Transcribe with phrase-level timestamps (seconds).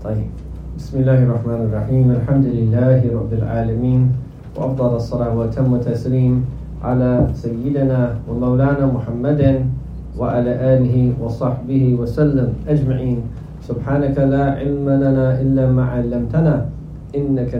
[0.00, 0.32] طيب.
[0.80, 2.06] بسم الله الرحمن الرحيم.
[2.24, 4.00] الحمد لله رب العالمين
[4.56, 6.40] وأفضل الصلاة وتم تسليم
[6.80, 9.40] على سيدنا ومولانا محمد
[10.16, 13.18] وعلى آله وصحبه وسلم أجمعين.
[13.60, 16.72] سبحانك لا علم لنا إلا ما علمتنا
[17.12, 17.52] إنك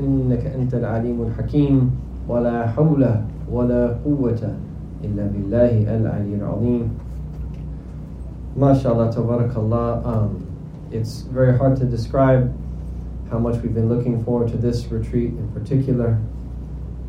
[0.00, 1.76] إنك أنت العليم الحكيم.
[2.24, 3.04] ولا حول
[3.52, 4.42] ولا قوة
[5.04, 6.88] إلا بالله العلي العظيم.
[8.56, 9.88] ما شاء الله تبارك الله.
[10.00, 10.53] um,
[10.94, 12.56] it's very hard to describe
[13.30, 16.20] how much we've been looking forward to this retreat in particular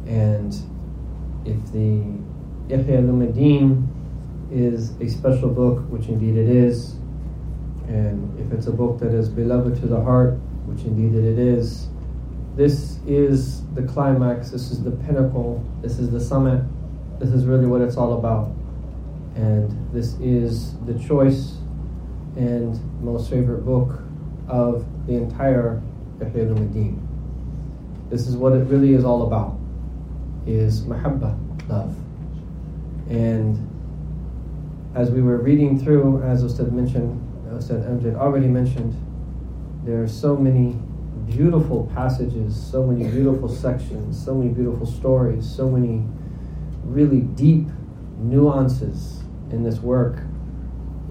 [0.07, 0.53] and
[1.45, 2.01] if the
[2.67, 3.87] Ihya Ulumuddin
[4.51, 6.95] is a special book, which indeed it is,
[7.87, 10.33] and if it's a book that is beloved to the heart,
[10.65, 11.87] which indeed it is,
[12.55, 16.63] this is the climax, this is the pinnacle, this is the summit,
[17.19, 18.51] this is really what it's all about.
[19.35, 21.57] And this is the choice
[22.35, 23.99] and most favorite book
[24.47, 25.81] of the entire
[26.19, 26.99] Ihya Ulumuddin.
[28.09, 29.57] This is what it really is all about,
[30.45, 31.37] is mahabba,
[31.67, 31.95] love.
[33.09, 33.57] And
[34.95, 38.95] as we were reading through, as Ustad mentioned, Ustad Amjad already mentioned,
[39.83, 40.77] there are so many
[41.27, 46.03] beautiful passages, so many beautiful sections, so many beautiful stories, so many
[46.83, 47.67] really deep
[48.19, 50.17] nuances in this work.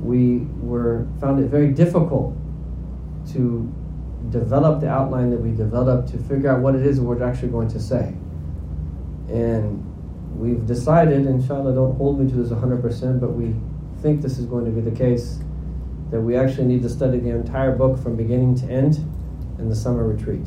[0.04, 2.36] We were found it very difficult
[3.32, 3.72] to
[4.30, 7.68] develop the outline that we developed to figure out what it is we're actually going
[7.68, 8.14] to say.
[9.28, 9.82] And
[10.36, 13.54] we've decided, inshallah, don't hold me to this 100%, but we
[14.02, 15.40] think this is going to be the case,
[16.10, 18.96] that we actually need to study the entire book from beginning to end
[19.58, 20.46] in the summer retreat.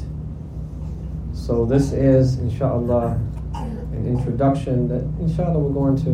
[1.33, 3.19] So this is, inshallah,
[3.55, 6.11] an introduction that, inshallah, we'll go into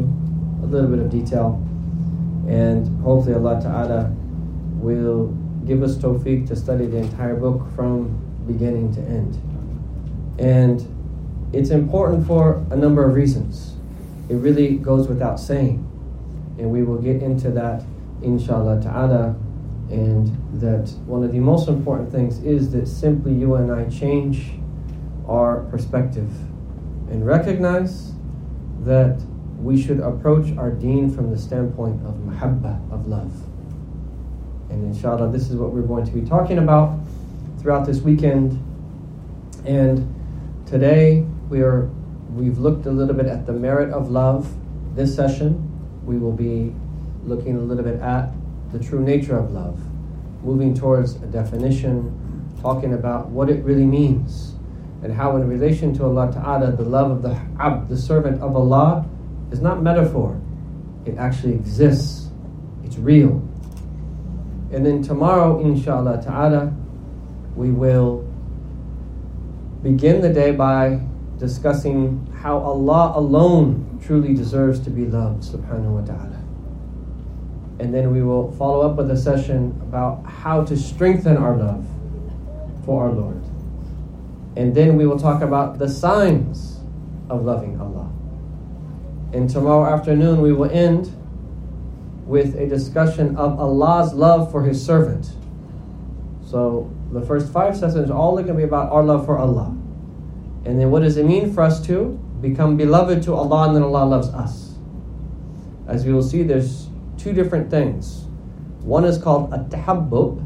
[0.63, 1.61] a little bit of detail.
[2.47, 4.13] And hopefully Allah Ta'ala
[4.77, 5.27] will
[5.65, 9.41] give us tawfiq to study the entire book from beginning to end.
[10.39, 10.81] And
[11.53, 13.75] it's important for a number of reasons.
[14.29, 15.89] It really goes without saying.
[16.57, 17.83] And we will get into that,
[18.21, 19.35] inshallah ta'ala.
[19.89, 20.27] And
[20.59, 24.53] that one of the most important things is that simply you and I change
[25.27, 26.29] our perspective
[27.09, 28.13] and recognize
[28.81, 29.21] that
[29.63, 33.31] we should approach our deen from the standpoint of mahabba, of love.
[34.69, 36.99] And inshallah, this is what we're going to be talking about
[37.59, 38.61] throughout this weekend.
[39.65, 40.13] And
[40.65, 41.89] today, we are
[42.31, 44.51] we've looked a little bit at the merit of love.
[44.95, 45.69] This session,
[46.03, 46.73] we will be
[47.23, 48.31] looking a little bit at
[48.71, 49.79] the true nature of love,
[50.43, 52.11] moving towards a definition,
[52.61, 54.55] talking about what it really means,
[55.03, 58.55] and how, in relation to Allah Ta'ala, the love of the abd, the servant of
[58.55, 59.05] Allah,
[59.53, 60.41] is not metaphor.
[61.05, 62.29] It actually exists.
[62.83, 63.47] It's real.
[64.71, 66.73] And then tomorrow, inshallah ta'ala,
[67.55, 68.27] we will
[69.83, 71.01] begin the day by
[71.37, 76.41] discussing how Allah alone truly deserves to be loved, subhanahu wa ta'ala.
[77.79, 81.85] And then we will follow up with a session about how to strengthen our love
[82.85, 83.41] for our Lord.
[84.55, 86.79] And then we will talk about the signs
[87.29, 88.12] of loving Allah.
[89.33, 91.11] And tomorrow afternoon we will end
[92.25, 95.31] with a discussion of Allah's love for His servant.
[96.45, 99.75] So the first five sessions are all going to be about our love for Allah.
[100.65, 102.11] And then what does it mean for us to
[102.41, 104.75] become beloved to Allah and then Allah loves us?
[105.87, 108.25] As we will see, there's two different things.
[108.81, 110.37] One is called at-tahabbub,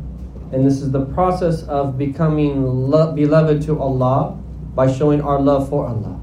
[0.53, 4.37] and this is the process of becoming lo- beloved to Allah
[4.75, 6.19] by showing our love for Allah.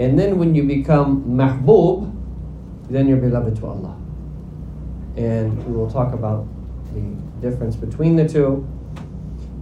[0.00, 2.10] And then when you become mahbub,
[2.88, 3.94] then you're beloved to Allah.
[5.18, 6.46] And we will talk about
[6.94, 7.02] the
[7.46, 8.66] difference between the two.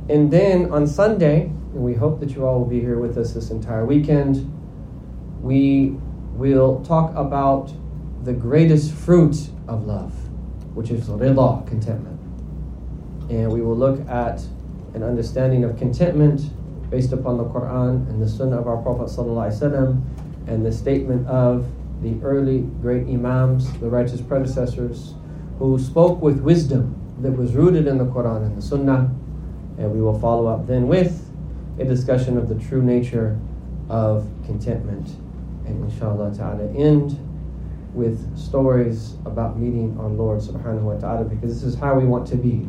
[0.09, 3.33] And then on Sunday, and we hope that you all will be here with us
[3.33, 4.49] this entire weekend,
[5.43, 5.97] we
[6.35, 7.73] will talk about
[8.23, 10.13] the greatest fruit of love,
[10.73, 12.21] which is rida, contentment.
[13.29, 14.41] And we will look at
[14.95, 16.43] an understanding of contentment
[16.91, 20.01] based upon the Quran and the Sunnah of our Prophet ﷺ
[20.49, 21.69] and the statement of
[22.03, 25.15] the early great Imams, the righteous predecessors,
[25.59, 29.11] who spoke with wisdom that was rooted in the Quran and the Sunnah.
[29.77, 31.29] And we will follow up then with
[31.79, 33.39] a discussion of the true nature
[33.89, 35.09] of contentment.
[35.67, 37.19] And inshallah ta'ala end
[37.95, 42.27] with stories about meeting our Lord subhanahu wa ta'ala because this is how we want
[42.29, 42.69] to be.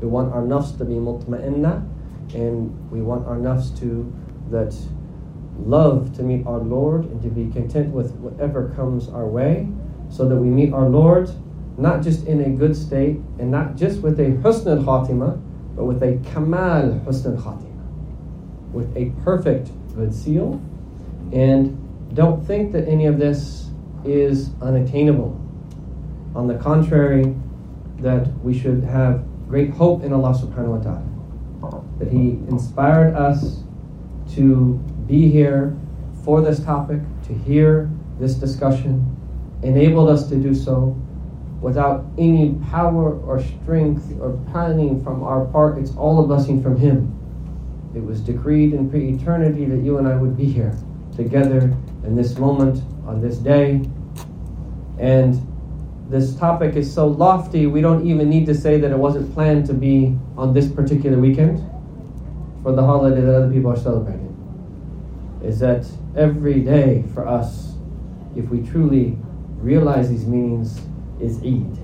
[0.00, 1.86] We want our nafs to be mutma'inna
[2.34, 4.12] and we want our nafs to
[4.50, 4.74] that
[5.58, 9.68] love to meet our Lord and to be content with whatever comes our way
[10.10, 11.30] so that we meet our Lord
[11.76, 15.40] not just in a good state and not just with a husn al khatima
[15.78, 20.60] but with a kamal husn khatima, with a perfect good seal.
[21.32, 23.70] And don't think that any of this
[24.04, 25.40] is unattainable.
[26.34, 27.32] On the contrary,
[28.00, 31.84] that we should have great hope in Allah subhanahu wa ta'ala.
[32.00, 33.62] That He inspired us
[34.34, 35.76] to be here
[36.24, 37.90] for this topic, to hear
[38.20, 39.16] this discussion,
[39.62, 40.96] enabled us to do so
[41.60, 45.78] without any power or strength or planning from our part.
[45.78, 47.14] It's all a blessing from Him.
[47.94, 50.76] It was decreed in pre eternity that you and I would be here
[51.16, 51.74] together
[52.04, 53.82] in this moment, on this day.
[54.98, 55.44] And
[56.08, 59.66] this topic is so lofty, we don't even need to say that it wasn't planned
[59.66, 61.58] to be on this particular weekend
[62.62, 64.27] for the holiday that other people are celebrating.
[65.42, 65.86] Is that
[66.16, 67.74] every day for us,
[68.36, 69.18] if we truly
[69.60, 70.80] realize these meanings,
[71.20, 71.78] is Eid.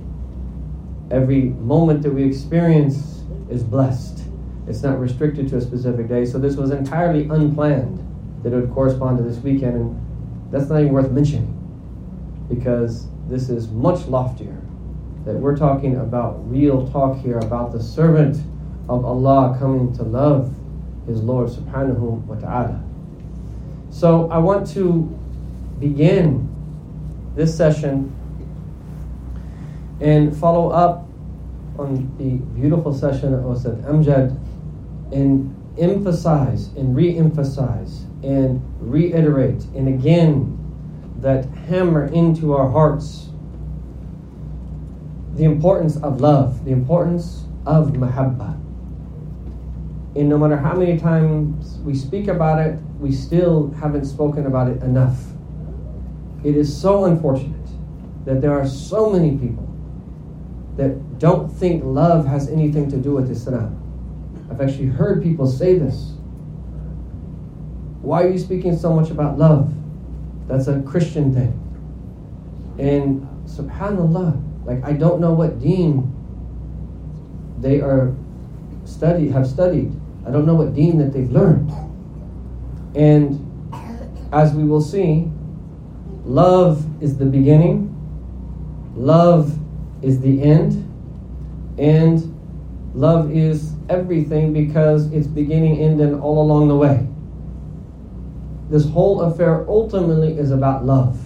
[1.11, 4.23] Every moment that we experience is blessed.
[4.67, 6.25] It's not restricted to a specific day.
[6.25, 8.01] So this was entirely unplanned
[8.43, 11.51] that it would correspond to this weekend, and that's not even worth mentioning
[12.49, 14.61] because this is much loftier.
[15.25, 18.37] That we're talking about real talk here about the servant
[18.89, 20.55] of Allah coming to love
[21.07, 22.83] his Lord subhanahu wa ta'ala.
[23.95, 25.03] So I want to
[25.79, 26.49] begin
[27.37, 28.13] this session
[30.01, 31.07] and follow up
[31.79, 34.37] on the beautiful session Ustad Amjad
[35.13, 40.59] and emphasize and re emphasize and reiterate and again
[41.21, 43.29] that hammer into our hearts
[45.37, 48.59] the importance of love, the importance of mahabbah.
[50.17, 54.69] And no matter how many times we speak about it, we still haven't spoken about
[54.69, 55.19] it enough.
[56.45, 57.55] It is so unfortunate
[58.25, 59.69] that there are so many people
[60.77, 63.81] that don't think love has anything to do with Islam.
[64.51, 66.13] I've actually heard people say this.
[68.03, 69.73] Why are you speaking so much about love?
[70.47, 71.61] That's a Christian thing.
[72.79, 76.11] And subhanAllah, like I don't know what deen
[77.61, 78.15] they are
[78.85, 79.93] study have studied.
[80.27, 81.73] I don't know what deen that they've learned.
[82.95, 83.41] And
[84.33, 85.31] as we will see,
[86.25, 87.91] love is the beginning,
[88.97, 89.59] love
[90.03, 90.91] is the end,
[91.79, 92.31] and
[92.95, 97.07] love is everything because it's beginning, end, and all along the way.
[98.71, 101.21] This whole affair ultimately is about love.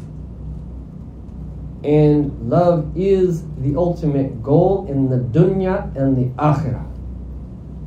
[1.84, 6.86] And love is the ultimate goal in the dunya and the akhirah.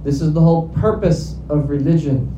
[0.04, 2.31] This is the whole purpose of religion.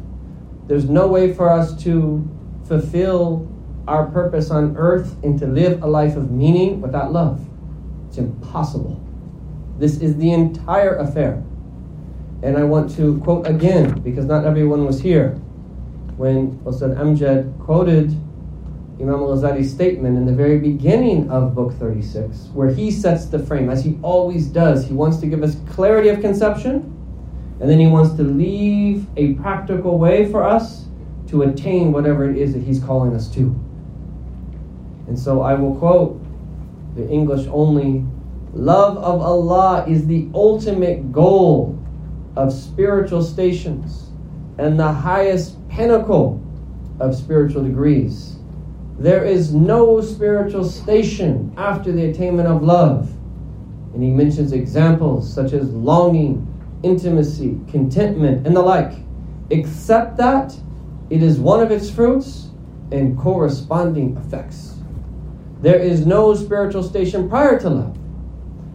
[0.67, 2.27] There's no way for us to
[2.65, 3.49] fulfill
[3.87, 7.45] our purpose on earth and to live a life of meaning without love.
[8.07, 9.01] It's impossible.
[9.77, 11.43] This is the entire affair.
[12.43, 15.31] And I want to quote again, because not everyone was here,
[16.17, 18.11] when Ustad Amjad quoted
[18.99, 23.39] Imam al Ghazali's statement in the very beginning of Book 36, where he sets the
[23.39, 24.85] frame, as he always does.
[24.87, 26.92] He wants to give us clarity of conception,
[27.63, 30.83] and then he wants to leave a practical way for us
[31.27, 33.57] to attain whatever it is that he's calling us to.
[35.07, 36.21] And so I will quote
[36.97, 38.03] the English only
[38.51, 41.79] love of Allah is the ultimate goal
[42.35, 44.09] of spiritual stations
[44.57, 46.43] and the highest pinnacle
[46.99, 48.35] of spiritual degrees.
[48.99, 53.09] There is no spiritual station after the attainment of love.
[53.93, 56.45] And he mentions examples such as longing,
[56.83, 58.93] intimacy, contentment, and the like.
[59.49, 60.55] Except that
[61.09, 62.49] it is one of its fruits
[62.91, 64.75] and corresponding effects.
[65.61, 67.97] There is no spiritual station prior to love,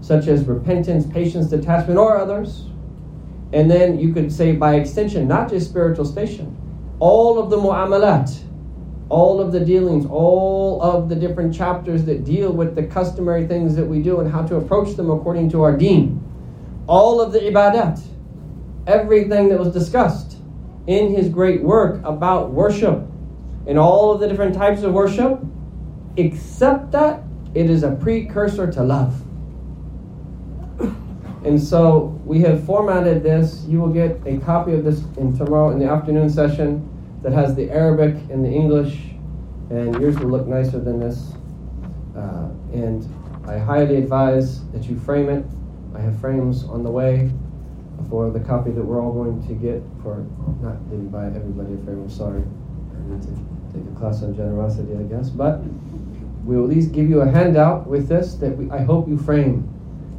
[0.01, 2.65] such as repentance, patience, detachment, or others.
[3.53, 6.57] And then you could say, by extension, not just spiritual station,
[6.99, 8.43] all of the mu'amalat,
[9.09, 13.75] all of the dealings, all of the different chapters that deal with the customary things
[13.77, 16.23] that we do and how to approach them according to our deen,
[16.89, 18.03] all of the ibadat,
[18.87, 20.39] everything that was discussed
[20.87, 23.07] in his great work about worship
[23.67, 25.39] and all of the different types of worship,
[26.17, 27.23] except that
[27.55, 29.23] it is a precursor to love.
[31.45, 33.65] And so we have formatted this.
[33.69, 36.89] You will get a copy of this in tomorrow in the afternoon session
[37.23, 38.99] that has the Arabic and the English,
[39.71, 41.33] and yours will look nicer than this.
[42.17, 43.07] Uh, and
[43.47, 45.45] I highly advise that you frame it.
[45.95, 47.31] I have frames on the way
[48.09, 50.25] for the copy that we're all going to get for
[50.63, 52.03] not didn't buy everybody a frame.
[52.03, 52.43] I'm sorry.
[52.43, 53.29] I need to
[53.73, 55.31] take a class on generosity, I guess.
[55.31, 55.61] But
[56.45, 59.19] we will at least give you a handout with this that we, I hope you
[59.19, 59.69] frame,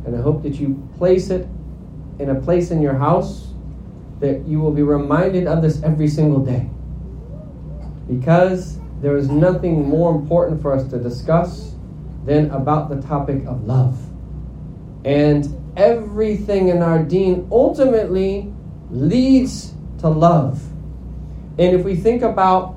[0.05, 1.47] and I hope that you place it
[2.19, 3.47] in a place in your house
[4.19, 6.69] that you will be reminded of this every single day.
[8.07, 11.73] Because there is nothing more important for us to discuss
[12.25, 13.97] than about the topic of love.
[15.05, 15.45] And
[15.75, 18.51] everything in our deen ultimately
[18.91, 20.61] leads to love.
[21.57, 22.75] And if we think about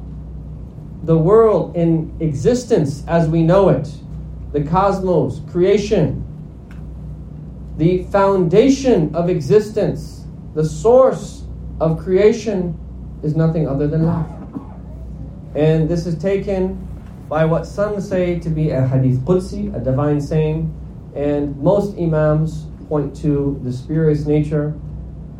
[1.04, 3.88] the world in existence as we know it,
[4.52, 6.24] the cosmos, creation,
[7.78, 11.44] the foundation of existence, the source
[11.80, 12.78] of creation
[13.22, 14.26] is nothing other than love.
[15.54, 16.88] And this is taken
[17.28, 20.72] by what some say to be a hadith Qudsi, a divine saying,
[21.14, 24.73] and most Imams point to the spurious nature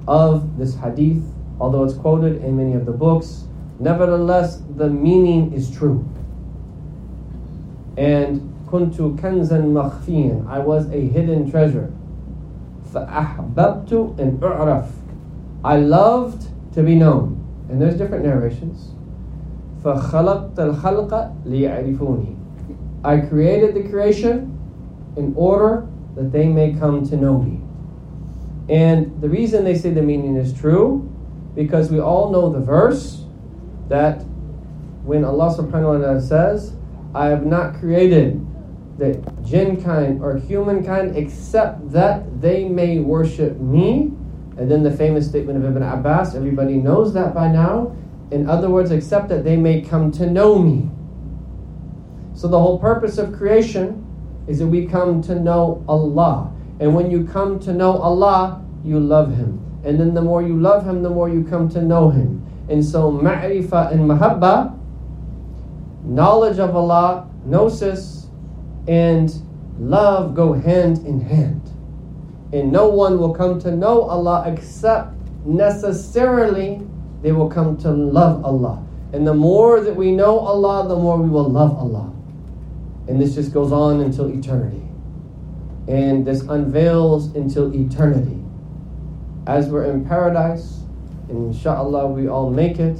[0.08, 1.24] of this hadith,
[1.60, 3.46] although it's quoted in many of the books.
[3.80, 6.08] Nevertheless, the meaning is true.
[7.98, 11.92] And kuntu kanzan makhfiyan, I was a hidden treasure.
[12.94, 14.88] فأحببت أن أعرف.
[15.64, 17.44] I loved to be known.
[17.70, 18.92] And there's different narrations.
[19.84, 22.36] فخلقت الخلق ليعرفوني.
[23.04, 24.58] I created the creation
[25.16, 27.61] in order that they may come to know me.
[28.69, 31.09] And the reason they say the meaning is true,
[31.55, 33.25] because we all know the verse
[33.89, 34.23] that
[35.05, 36.75] when Allah subhanahu wa ta'ala says,
[37.15, 38.47] I have not created
[38.99, 39.15] the
[39.45, 44.13] jinn kind or humankind except that they may worship me.
[44.57, 47.97] And then the famous statement of Ibn Abbas, everybody knows that by now.
[48.31, 50.89] In other words, except that they may come to know me.
[52.35, 54.07] So the whole purpose of creation
[54.47, 56.53] is that we come to know Allah.
[56.81, 59.61] And when you come to know Allah, you love Him.
[59.85, 62.45] And then the more you love Him, the more you come to know Him.
[62.69, 64.79] And so ma'rifah and mahabba,
[66.05, 68.27] knowledge of Allah, gnosis,
[68.89, 69.33] and
[69.79, 71.61] love go hand in hand.
[72.53, 76.83] And no one will come to know Allah except necessarily
[77.23, 78.85] they will come to love Allah.
[79.13, 82.13] And the more that we know Allah, the more we will love Allah.
[83.09, 84.83] And this just goes on until eternity.
[85.89, 88.41] And this unveils until eternity.
[89.47, 90.81] As we're in paradise,
[91.29, 92.99] and inshallah we all make it,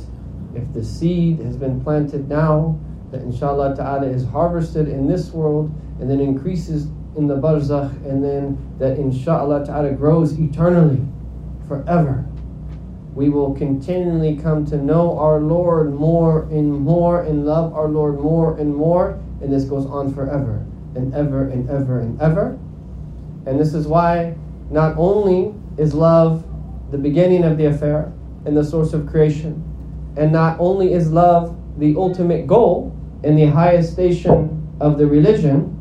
[0.55, 2.79] if the seed has been planted now,
[3.11, 8.25] that inshallah ta'ala is harvested in this world and then increases in the barzakh and
[8.25, 11.01] then that inshallah ta'ala grows eternally,
[11.69, 12.27] forever.
[13.15, 18.19] We will continually come to know our Lord more and more and love our Lord
[18.19, 22.59] more and more and this goes on forever and ever and ever and ever.
[23.47, 24.37] And this is why
[24.71, 26.45] not only is love
[26.91, 28.13] the beginning of the affair
[28.45, 29.65] and the source of creation,
[30.17, 35.79] and not only is love the ultimate goal and the highest station of the religion,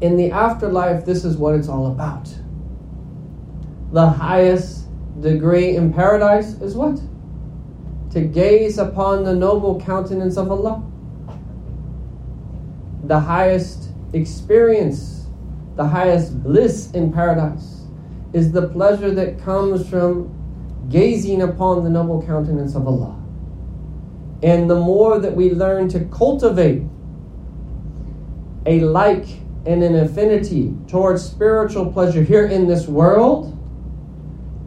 [0.00, 2.28] in the afterlife, this is what it's all about.
[3.92, 4.88] The highest
[5.20, 7.00] degree in paradise is what?
[8.10, 10.82] To gaze upon the noble countenance of Allah
[13.06, 15.26] the highest experience,
[15.76, 17.82] the highest bliss in paradise
[18.32, 20.30] is the pleasure that comes from
[20.88, 23.20] gazing upon the noble countenance of Allah.
[24.42, 26.82] And the more that we learn to cultivate
[28.66, 29.26] a like
[29.66, 33.50] and an affinity towards spiritual pleasure here in this world,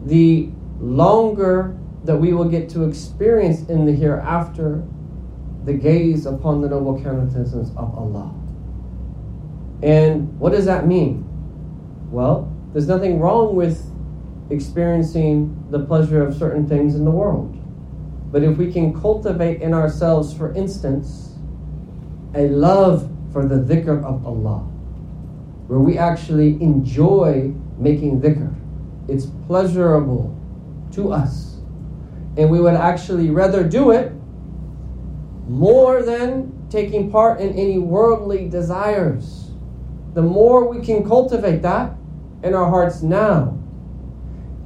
[0.06, 4.82] the longer that we will get to experience in the hereafter
[5.68, 8.34] the gaze upon the noble countenance of Allah.
[9.82, 11.28] And what does that mean?
[12.10, 13.84] Well, there's nothing wrong with
[14.48, 17.54] experiencing the pleasure of certain things in the world.
[18.32, 21.34] But if we can cultivate in ourselves, for instance,
[22.34, 24.60] a love for the dhikr of Allah,
[25.66, 28.54] where we actually enjoy making dhikr,
[29.06, 30.34] it's pleasurable
[30.92, 31.56] to us.
[32.38, 34.12] And we would actually rather do it
[35.48, 39.50] more than taking part in any worldly desires.
[40.14, 41.94] The more we can cultivate that
[42.42, 43.58] in our hearts now,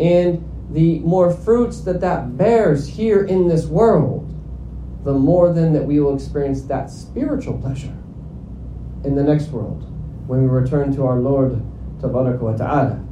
[0.00, 4.28] and the more fruits that that bears here in this world,
[5.04, 7.96] the more then that we will experience that spiritual pleasure
[9.04, 9.88] in the next world
[10.26, 11.60] when we return to our Lord
[12.02, 13.04] wa ta'ala.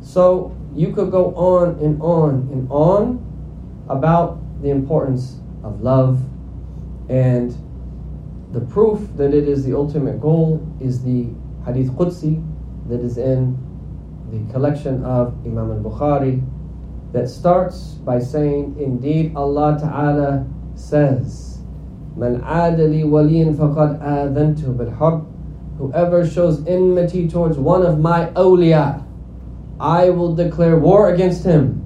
[0.00, 6.20] So you could go on and on and on about the importance of love
[7.09, 7.55] and
[8.51, 11.27] the proof that it is the ultimate goal is the
[11.65, 12.43] Hadith Qudsi
[12.87, 13.57] that is in
[14.31, 16.43] the collection of Imam al Bukhari
[17.13, 20.45] that starts by saying, Indeed, Allah Ta'ala
[20.75, 21.59] says,
[22.15, 25.27] Man adali waliyan faqad adhantu bil
[25.77, 29.05] Whoever shows enmity towards one of my awliya,
[29.79, 31.83] I will declare war against him.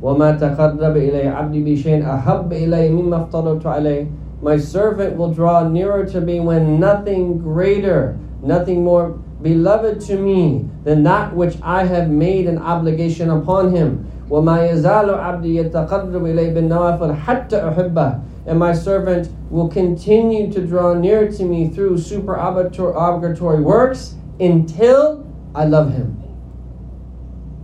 [0.00, 4.06] وَمَا تَقَرَّبَ إِلَيْهِ عَبْدِي بِشَيْءٍ أَحَبَّ إِلَيْهِ مِمَّا افْتَرَضْتُ عَلَيْهِ
[4.41, 10.67] my servant will draw nearer to me when nothing greater, nothing more beloved to me
[10.83, 14.11] than that which I have made an obligation upon him.
[14.29, 21.43] وَمَا يَزَالُ عَبْدِي يَتَقَرَّبُ إِلَيْ بِالنَّوَافِلِ And my servant will continue to draw near to
[21.43, 26.17] me through supererogatory works until I love him.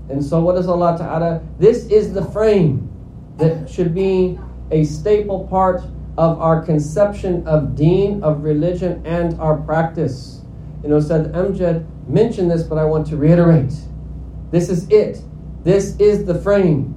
[0.10, 1.42] And so what does Allah Ta'ala?
[1.58, 2.90] This is the frame
[3.38, 4.38] that should be
[4.72, 5.84] a staple part
[6.18, 10.42] of our conception of deen, of religion, and our practice.
[10.82, 13.74] You know, Ustad Amjad mentioned this, but I want to reiterate.
[14.52, 15.22] This is it.
[15.64, 16.96] This is the frame.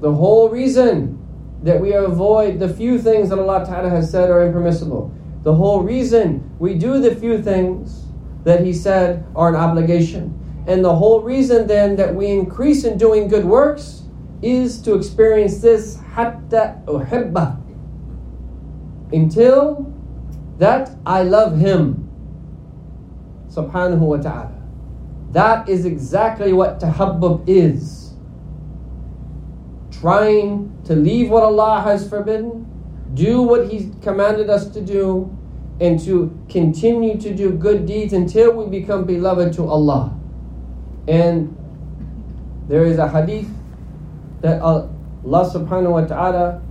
[0.00, 1.18] The whole reason
[1.62, 5.12] that we avoid the few things that Allah Ta'ala has said are impermissible.
[5.44, 8.04] The whole reason we do the few things
[8.44, 10.34] that He said are an obligation.
[10.66, 14.02] And the whole reason then that we increase in doing good works
[14.42, 17.67] is to experience this hatta uhibba
[19.12, 19.92] until
[20.58, 22.08] that I love Him
[23.48, 24.54] subhanahu wa ta'ala.
[25.32, 28.08] That is exactly what tahabbub is
[30.00, 32.66] trying to leave what Allah has forbidden,
[33.14, 35.36] do what He's commanded us to do,
[35.80, 40.16] and to continue to do good deeds until we become beloved to Allah.
[41.06, 41.54] And
[42.68, 43.48] there is a hadith
[44.40, 44.90] that Allah
[45.24, 46.62] subhanahu wa ta'ala,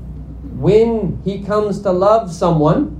[0.59, 2.95] when He comes to love someone,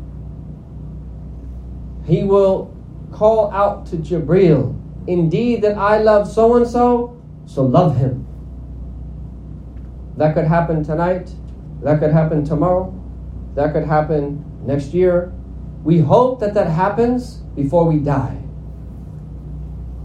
[2.06, 2.76] He will
[3.12, 8.28] call out to Jibreel, Indeed, that I love so and so, so love him.
[10.18, 11.32] That could happen tonight.
[11.82, 12.94] That could happen tomorrow.
[13.56, 15.34] That could happen next year.
[15.84, 18.38] We hope that that happens before we die.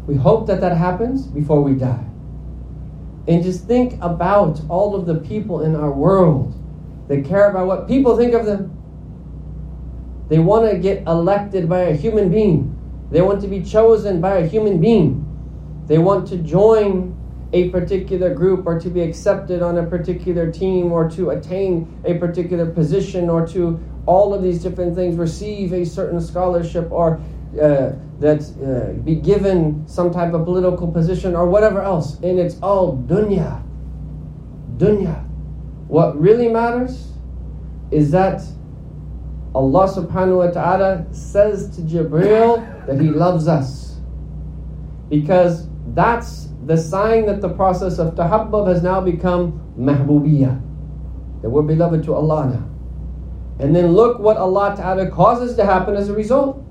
[0.06, 2.04] We hope that that happens before we die.
[3.26, 6.54] And just think about all of the people in our world
[7.09, 8.76] that care about what people think of them.
[10.28, 12.78] They want to get elected by a human being.
[13.10, 15.28] They want to be chosen by a human being.
[15.86, 17.19] They want to join
[17.52, 22.15] a particular group or to be accepted on a particular team or to attain a
[22.15, 27.21] particular position or to all of these different things receive a certain scholarship or
[27.60, 32.58] uh, that uh, be given some type of political position or whatever else and it's
[32.62, 33.62] all dunya
[34.78, 35.23] dunya
[35.93, 37.13] what really matters
[37.91, 38.41] is that
[39.55, 44.00] Allah subhanahu wa ta'ala says to Jibreel that he loves us
[45.11, 50.63] because that's the sign that the process of tahabbub has now become mahbubiyah,
[51.43, 52.71] that we're beloved to Allah now.
[53.63, 56.65] And then look what Allah Ta'ala causes to happen as a result.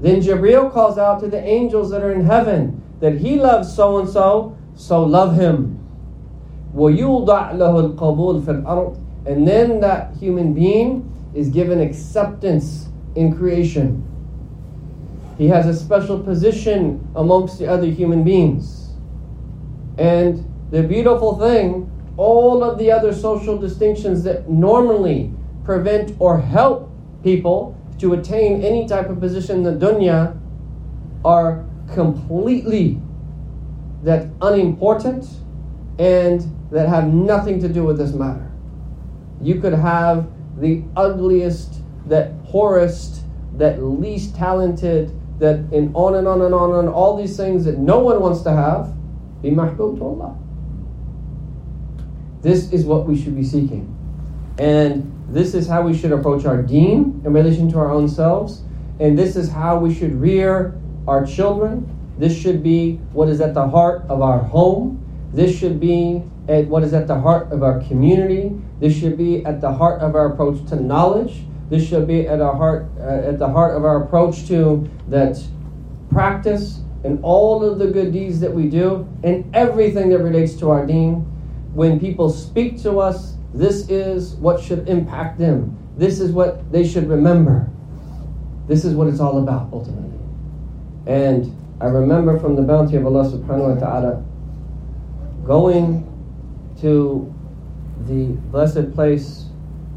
[0.00, 3.98] Then Jibreel calls out to the angels that are in heaven that he loves so
[3.98, 5.85] and so, so love him.
[9.26, 14.04] And then that human being is given acceptance in creation.
[15.38, 18.90] He has a special position amongst the other human beings.
[19.98, 25.32] And the beautiful thing, all of the other social distinctions that normally
[25.64, 26.90] prevent or help
[27.22, 30.38] people to attain any type of position in the dunya
[31.24, 33.00] are completely
[34.02, 35.26] that unimportant
[35.98, 38.50] and that have nothing to do with this matter.
[39.40, 43.22] You could have the ugliest, that poorest,
[43.56, 47.78] that least talented, that and on and on and on and all these things that
[47.78, 48.94] no one wants to have,
[49.42, 50.38] be mahbub to Allah.
[52.42, 53.92] This is what we should be seeking.
[54.58, 58.62] And this is how we should approach our deen in relation to our own selves.
[59.00, 61.92] And this is how we should rear our children.
[62.18, 65.02] This should be what is at the heart of our home.
[65.32, 68.52] This should be at what is at the heart of our community.
[68.80, 71.44] This should be at the heart of our approach to knowledge.
[71.68, 75.42] This should be at our heart, uh, at the heart of our approach to that
[76.10, 80.70] practice and all of the good deeds that we do and everything that relates to
[80.70, 81.20] our deen.
[81.74, 85.76] When people speak to us, this is what should impact them.
[85.96, 87.68] This is what they should remember.
[88.68, 90.18] This is what it's all about ultimately.
[91.06, 94.24] And I remember from the bounty of Allah subhanahu wa ta'ala
[95.46, 96.02] going
[96.80, 97.32] to
[98.06, 99.44] the blessed place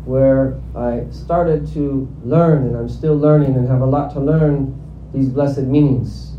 [0.06, 4.80] where I started to learn, and I'm still learning and have a lot to learn
[5.14, 6.34] these blessed meanings.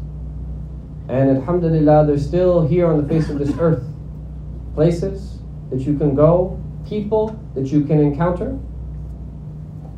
[1.08, 3.84] And Alhamdulillah, they're still here on the face of this earth.
[4.74, 5.38] Places
[5.70, 8.58] that you can go, people that you can encounter,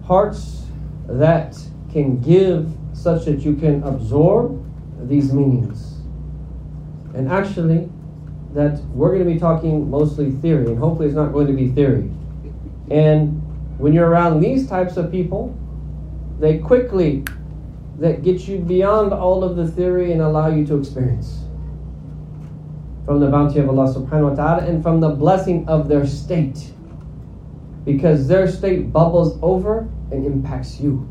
[0.06, 0.64] hearts
[1.06, 1.56] that
[1.92, 4.64] can give such that you can absorb
[5.06, 5.98] these meanings.
[7.14, 7.90] And actually,
[8.54, 11.68] that we're going to be talking mostly theory, and hopefully it's not going to be
[11.68, 12.10] theory.
[12.90, 13.40] And
[13.78, 15.56] when you're around these types of people,
[16.38, 17.24] they quickly
[17.98, 21.44] that get you beyond all of the theory and allow you to experience
[23.04, 26.72] from the bounty of Allah subhanahu wa ta'ala and from the blessing of their state.
[27.84, 31.08] Because their state bubbles over and impacts you.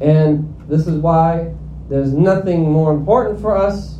[0.00, 1.52] And this is why
[1.90, 3.99] there's nothing more important for us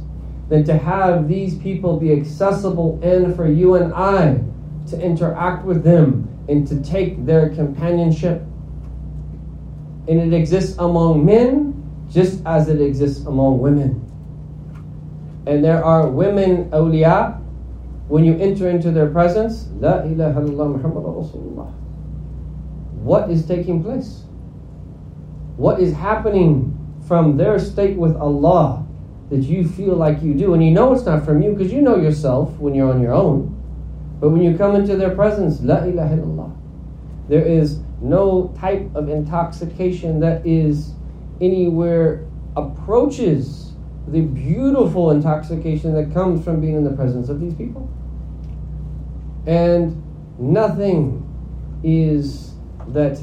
[0.50, 4.42] than to have these people be accessible and for you and I
[4.88, 8.42] to interact with them and to take their companionship.
[10.08, 11.76] And it exists among men
[12.10, 14.04] just as it exists among women.
[15.46, 17.40] And there are women awliya,
[18.08, 21.72] when you enter into their presence, La ilaha illallah Muhammad Rasulullah.
[23.02, 24.24] What is taking place?
[25.56, 28.84] What is happening from their state with Allah
[29.30, 30.54] that you feel like you do.
[30.54, 33.14] And you know it's not from you because you know yourself when you're on your
[33.14, 33.56] own.
[34.20, 36.56] But when you come into their presence, La ilaha illallah.
[37.28, 40.92] There is no type of intoxication that is
[41.40, 43.72] anywhere approaches
[44.08, 47.88] the beautiful intoxication that comes from being in the presence of these people.
[49.46, 50.02] And
[50.38, 51.26] nothing
[51.84, 52.52] is
[52.88, 53.20] that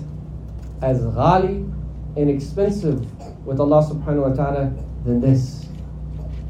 [0.81, 1.71] as ghali
[2.15, 3.05] and expensive
[3.45, 5.66] with Allah subhanahu wa ta'ala than this.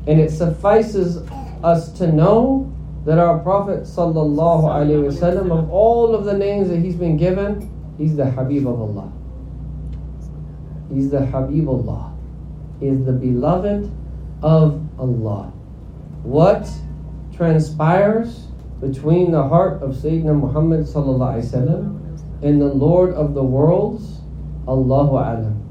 [0.08, 1.18] And it suffices
[1.64, 2.74] us to know
[3.06, 8.26] that our Prophet wasallam, of all of the names that he's been given, he's the
[8.26, 9.12] Habib of Allah.
[10.94, 12.14] He's the Habib Allah.
[12.80, 13.92] Is the beloved
[14.42, 15.52] of Allah.
[16.24, 16.70] What
[17.36, 18.48] transpires
[18.80, 21.98] between the heart of Sayyidina Muhammad wasallam
[22.44, 24.20] and the Lord of the worlds,
[24.68, 25.64] Allahu alam.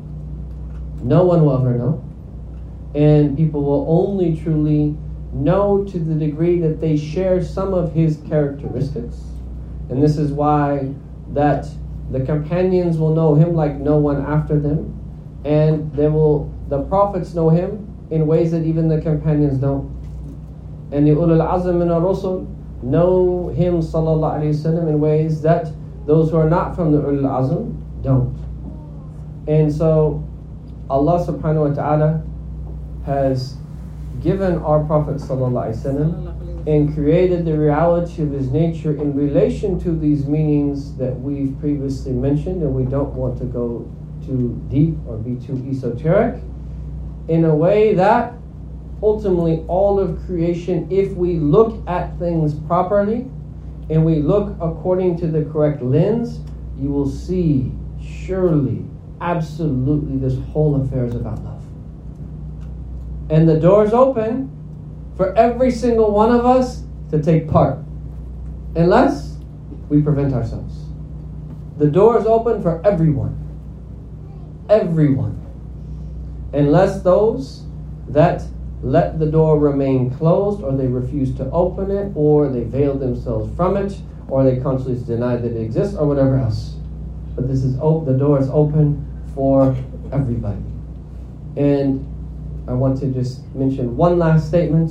[1.02, 2.05] No one will ever know
[2.96, 4.96] and people will only truly
[5.34, 9.20] know to the degree that they share some of his characteristics.
[9.90, 10.94] And this is why
[11.34, 11.68] that
[12.10, 14.98] the companions will know him like no one after them,
[15.44, 19.92] and they will the prophets know him in ways that even the companions don't.
[20.90, 22.46] And the ulul azm min al-rusul
[22.82, 25.70] know him sallallahu wasallam in ways that
[26.06, 28.34] those who are not from the ulul azm don't.
[29.46, 30.26] And so
[30.88, 32.25] Allah subhanahu wa ta'ala
[33.06, 33.56] has
[34.22, 35.20] given our Prophet
[36.66, 42.12] and created the reality of his nature in relation to these meanings that we've previously
[42.12, 43.88] mentioned, and we don't want to go
[44.26, 46.42] too deep or be too esoteric,
[47.28, 48.34] in a way that
[49.00, 53.30] ultimately all of creation, if we look at things properly
[53.88, 56.40] and we look according to the correct lens,
[56.80, 57.70] you will see
[58.02, 58.84] surely,
[59.20, 61.55] absolutely, this whole affair is about love.
[63.28, 64.50] And the door's open
[65.16, 67.78] for every single one of us to take part,
[68.74, 69.36] unless
[69.88, 70.74] we prevent ourselves.
[71.78, 73.36] The door is open for everyone.
[74.68, 75.40] Everyone.
[76.52, 77.64] Unless those
[78.08, 78.44] that
[78.82, 83.54] let the door remain closed, or they refuse to open it, or they veil themselves
[83.56, 83.96] from it,
[84.28, 86.76] or they consciously deny that it exists, or whatever else.
[87.34, 89.76] But this is op- the door is open for
[90.12, 90.62] everybody.
[91.56, 92.06] And
[92.68, 94.90] I want to just mention one last statement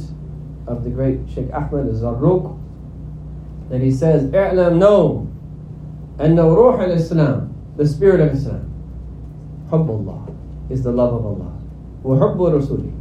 [0.68, 2.58] of the great Sheikh Ahmed al-Zarruq
[3.70, 5.28] that he says, "I'lam know,
[6.18, 8.72] and know ruh al-Islam, the spirit of Islam,
[9.70, 10.32] hubbullah
[10.70, 11.52] is the love of Allah,
[12.04, 12.92] wa hubbu rasuli,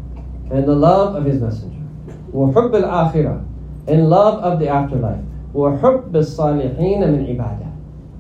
[0.51, 1.85] and the love of His Messenger,
[2.33, 3.45] wa hubb al-akhirah,
[3.87, 7.71] and love of the afterlife, wa hubb al-salihin min ibadah,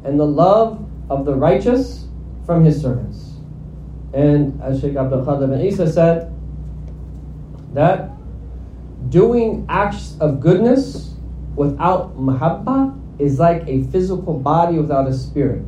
[0.05, 0.79] and the love
[1.11, 2.07] of the righteous
[2.47, 3.33] from His servants."
[4.12, 6.31] And as Sheikh Abdul Qadir bin Isa said,
[7.74, 8.10] that
[9.10, 11.14] doing acts of goodness
[11.56, 15.62] without mahabba is like a physical body without a spirit,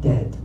[0.00, 0.36] dead.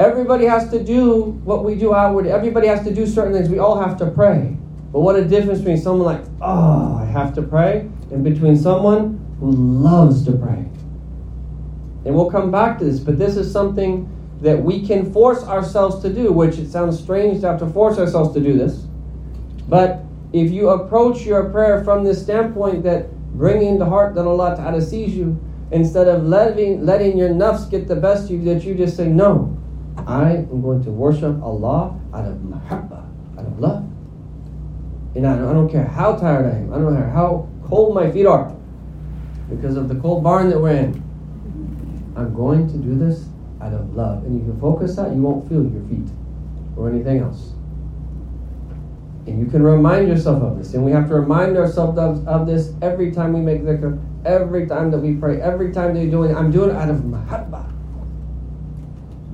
[0.00, 2.26] Everybody has to do what we do outward.
[2.26, 3.50] Everybody has to do certain things.
[3.50, 4.56] We all have to pray.
[4.92, 9.20] But what a difference between someone like, oh, I have to pray, and between someone
[9.40, 10.64] who loves to pray.
[12.06, 14.08] And we'll come back to this, but this is something
[14.40, 17.98] that we can force ourselves to do, which it sounds strange to have to force
[17.98, 18.86] ourselves to do this.
[19.68, 24.56] But if you approach your prayer from this standpoint that bringing the heart that Allah
[24.56, 25.38] Ta'ala sees you,
[25.70, 29.08] instead of letting, letting your nafs get the best of you, that you just say,
[29.08, 29.56] No,
[30.06, 33.06] I am going to worship Allah out of mahabba,
[33.38, 33.84] out of love.
[35.14, 37.94] And I don't, I don't care how tired I am, I don't care how cold
[37.94, 38.54] my feet are,
[39.50, 41.02] because of the cold barn that we're in.
[42.16, 43.26] I'm going to do this
[43.60, 44.24] out of love.
[44.24, 46.08] And you can focus that, you won't feel your feet
[46.76, 47.52] or anything else.
[49.26, 50.74] And you can remind yourself of this.
[50.74, 54.66] And we have to remind ourselves of, of this every time we make dhikr, every
[54.66, 56.34] time that we pray, every time that you're doing it.
[56.34, 57.70] I'm doing it out of mahabba.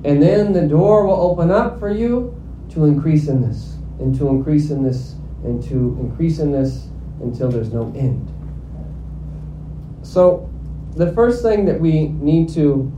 [0.03, 4.27] And then the door will open up for you to increase in this, and to
[4.27, 6.87] increase in this, and to increase in this
[7.21, 8.33] until there's no end.
[10.03, 10.49] So,
[10.95, 12.91] the first thing that we need to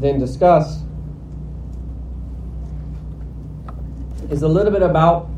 [0.00, 0.82] then discuss
[4.30, 5.28] is a little bit about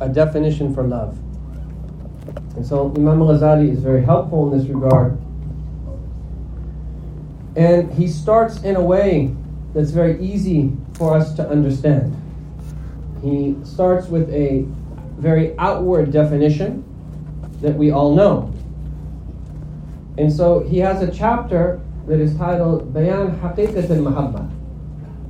[0.00, 1.16] a definition for love.
[2.56, 5.18] And so Imam Al Ghazali is very helpful in this regard.
[7.56, 9.34] And he starts in a way
[9.74, 12.16] that's very easy for us to understand.
[13.22, 14.64] He starts with a
[15.18, 16.84] very outward definition
[17.60, 18.52] that we all know.
[20.18, 24.51] And so he has a chapter that is titled Bayan Haqiqat al Mahabba.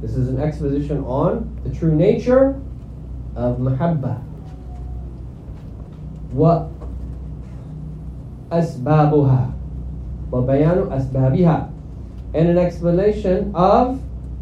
[0.02, 2.62] This is an exposition on the true nature
[3.36, 4.22] of Mahabba.
[6.32, 6.70] What
[8.52, 9.50] أسبابها
[10.32, 11.70] وبيان أسبابها
[12.34, 14.00] and an explanation of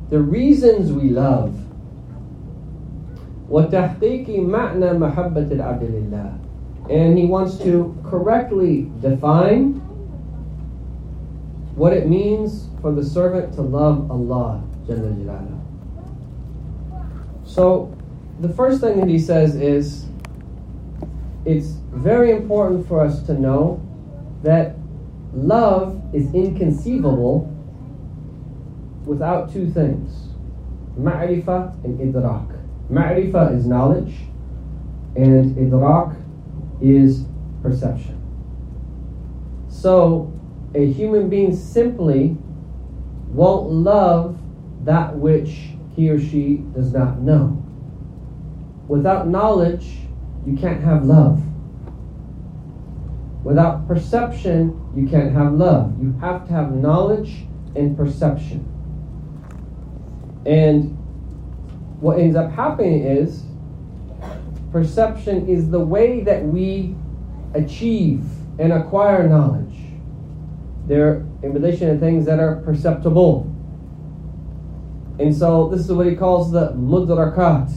[0.10, 1.54] the reasons we love
[3.50, 6.32] وتحقيق معنى محبة العبد لله
[6.90, 9.82] and he wants to correctly define
[11.79, 14.63] what it means for the servant to love Allah
[17.45, 17.97] So
[18.41, 20.07] the first thing that he says is
[21.45, 23.81] it's very important for us to know
[24.43, 24.77] that
[25.33, 27.55] love is inconceivable
[29.07, 30.29] without two things
[30.99, 32.59] ma'rifah and idrak.
[32.91, 34.15] Ma'rifah is knowledge,
[35.15, 36.17] and idrak
[36.81, 37.25] is
[37.63, 38.17] perception.
[39.69, 40.33] So,
[40.79, 42.37] a human being simply
[43.33, 44.39] won't love
[44.85, 47.61] that which he or she does not know.
[48.87, 49.97] Without knowledge,
[50.47, 51.43] you can't have love.
[53.43, 56.01] Without perception, you can't have love.
[56.01, 58.61] You have to have knowledge and perception.
[60.47, 60.97] And
[62.01, 63.43] what ends up happening is
[64.71, 66.95] perception is the way that we
[67.55, 68.25] achieve
[68.61, 69.68] and acquire knowledge.
[70.88, 73.50] They're in relation to things that are perceptible.
[75.20, 77.72] And so this is what he calls the mudrakat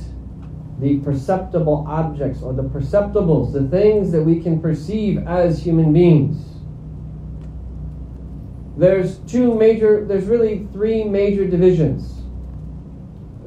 [0.79, 6.37] the perceptible objects or the perceptibles, the things that we can perceive as human beings.
[8.77, 12.21] There's two major, there's really three major divisions.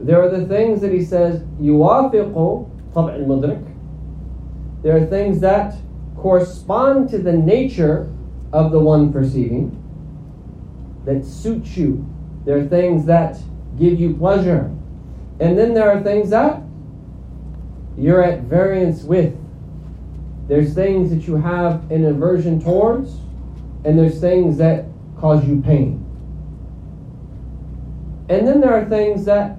[0.02, 2.66] There are the things that he says, يوافق
[2.96, 3.64] طبع المدرك.
[4.82, 5.76] There are things that
[6.18, 8.12] correspond to the nature
[8.55, 9.83] of the one perceiving,
[11.05, 12.09] that suit you.
[12.45, 13.37] There are things that
[13.77, 14.73] give you pleasure.
[15.41, 16.63] And then there are things that
[17.99, 19.37] you're at variance with.
[20.47, 23.17] There's things that you have an aversion towards,
[23.85, 24.85] and there's things that
[25.19, 26.01] cause you pain.
[28.29, 29.59] And then there are things that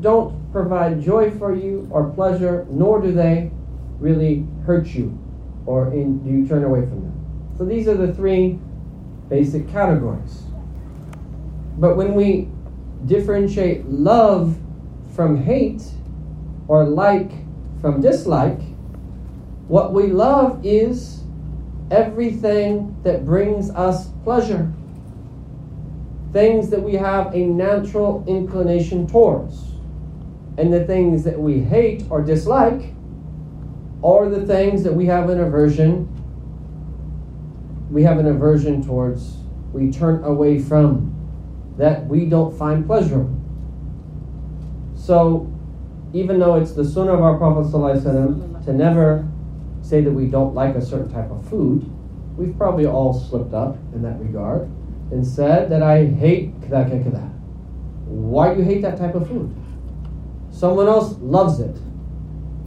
[0.00, 3.50] don't provide joy for you or pleasure, nor do they
[3.98, 5.18] really hurt you
[5.66, 7.07] or in, do you turn away from them.
[7.58, 8.60] So these are the three
[9.28, 10.44] basic categories.
[11.76, 12.48] But when we
[13.04, 14.56] differentiate love
[15.14, 15.82] from hate,
[16.68, 17.32] or like
[17.80, 18.60] from dislike,
[19.66, 21.22] what we love is
[21.90, 24.72] everything that brings us pleasure.
[26.32, 29.72] Things that we have a natural inclination towards.
[30.58, 32.92] And the things that we hate or dislike
[34.04, 36.08] are the things that we have an aversion
[37.90, 39.38] we have an aversion towards,
[39.72, 41.14] we turn away from,
[41.78, 43.34] that we don't find pleasurable.
[44.96, 45.52] So
[46.12, 49.26] even though it's the sunnah of our Prophet ﷺ to never
[49.82, 51.90] say that we don't like a certain type of food,
[52.36, 54.68] we've probably all slipped up in that regard
[55.10, 57.30] and said that I hate kada kada.
[58.04, 59.54] Why do you hate that type of food?
[60.50, 61.76] Someone else loves it,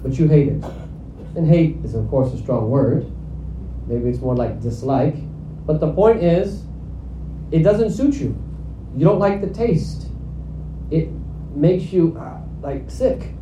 [0.01, 0.63] but you hate it.
[1.35, 3.11] And hate is, of course, a strong word.
[3.87, 5.15] Maybe it's more like dislike.
[5.65, 6.63] But the point is,
[7.51, 8.37] it doesn't suit you.
[8.95, 10.07] You don't like the taste.
[10.89, 11.09] It
[11.55, 13.33] makes you uh, like sick.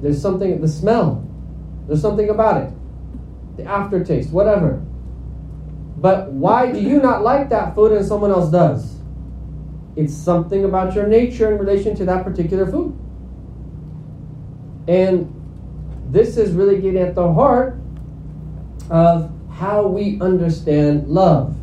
[0.00, 1.26] There's something, the smell,
[1.86, 2.72] there's something about it,
[3.56, 4.82] the aftertaste, whatever.
[5.96, 8.96] But why do you not like that food and someone else does?
[9.94, 12.98] It's something about your nature in relation to that particular food.
[14.88, 15.32] And
[16.10, 17.78] this is really getting at the heart
[18.90, 21.56] of how we understand love.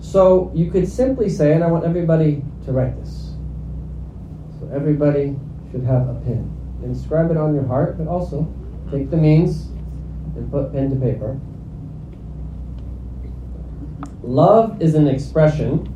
[0.00, 3.32] So you could simply say, and I want everybody to write this.
[4.60, 5.36] So everybody
[5.70, 6.50] should have a pen.
[6.82, 8.52] Inscribe it on your heart, but also
[8.90, 9.66] take the means
[10.36, 11.40] and put pen to paper.
[14.22, 15.90] Love is an expression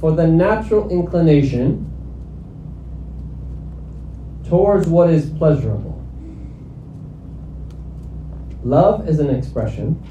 [0.00, 1.84] for the natural inclination
[4.48, 5.97] towards what is pleasurable.
[8.64, 10.02] Love is an expression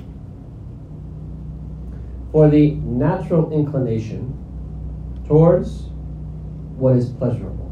[2.31, 4.33] for the natural inclination
[5.27, 5.83] towards
[6.77, 7.65] what is pleasurable.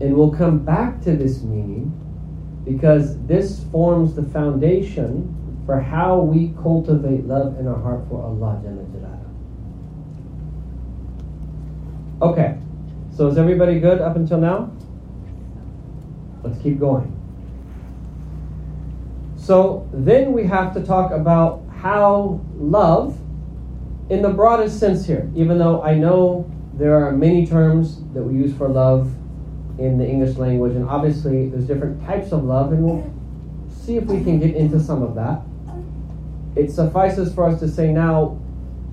[0.00, 1.92] And we'll come back to this meaning
[2.64, 5.36] because this forms the foundation
[5.66, 8.60] for how we cultivate love in our heart for Allah.
[12.22, 12.58] Okay,
[13.16, 14.70] so is everybody good up until now?
[16.42, 17.16] Let's keep going.
[19.36, 23.18] So then we have to talk about how love,
[24.10, 28.34] in the broadest sense here, even though I know there are many terms that we
[28.34, 29.12] use for love
[29.78, 33.12] in the English language, and obviously there's different types of love, and we'll
[33.70, 35.42] see if we can get into some of that.
[36.54, 38.38] It suffices for us to say now,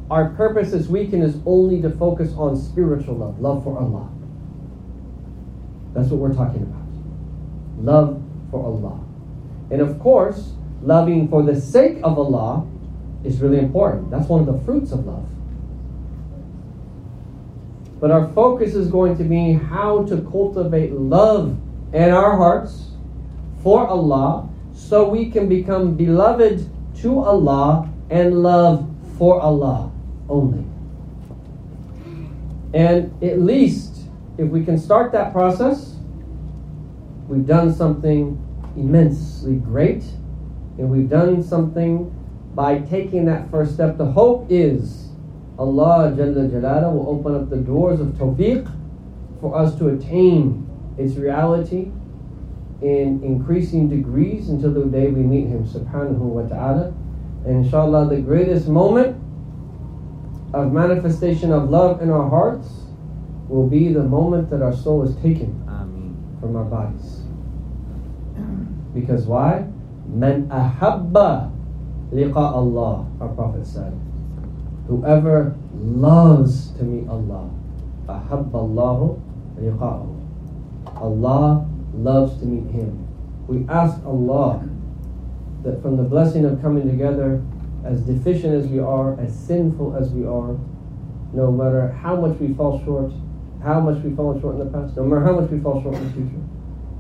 [0.10, 4.10] our purpose this weekend is only to focus on spiritual love, love for Allah.
[5.94, 6.87] That's what we're talking about.
[7.78, 9.00] Love for Allah.
[9.70, 12.66] And of course, loving for the sake of Allah
[13.24, 14.10] is really important.
[14.10, 15.26] That's one of the fruits of love.
[18.00, 21.58] But our focus is going to be how to cultivate love
[21.94, 22.92] in our hearts
[23.64, 26.70] for Allah so we can become beloved
[27.02, 28.88] to Allah and love
[29.18, 29.92] for Allah
[30.30, 30.64] only.
[32.74, 34.04] And at least
[34.38, 35.97] if we can start that process,
[37.28, 38.44] we've done something
[38.76, 40.04] immensely great
[40.78, 42.14] and we've done something
[42.54, 43.98] by taking that first step.
[43.98, 45.10] The hope is
[45.58, 48.72] Allah Jalla Jalala will open up the doors of tawfiq
[49.42, 51.92] for us to attain its reality
[52.82, 56.94] in increasing degrees until the day we meet Him subhanahu wa ta'ala.
[57.46, 59.18] And inshallah, the greatest moment
[60.54, 62.68] of manifestation of love in our hearts
[63.48, 66.16] will be the moment that our soul is taken Ameen.
[66.40, 67.17] from our bodies.
[69.00, 69.68] Because why?
[70.08, 71.52] Man ahabba
[72.12, 73.94] liqa Allah, our Prophet said.
[74.88, 77.50] Whoever loves to meet Allah,
[78.08, 79.22] ahabballahu
[79.60, 80.14] liqa'ahu.
[80.96, 83.08] Allah loves to meet him.
[83.48, 84.68] We ask Allah
[85.64, 87.44] that from the blessing of coming together,
[87.86, 90.58] as deficient as we are, as sinful as we are,
[91.34, 93.12] no matter how much we fall short,
[93.62, 95.96] how much we've fallen short in the past, no matter how much we fall short
[95.96, 96.44] in the future,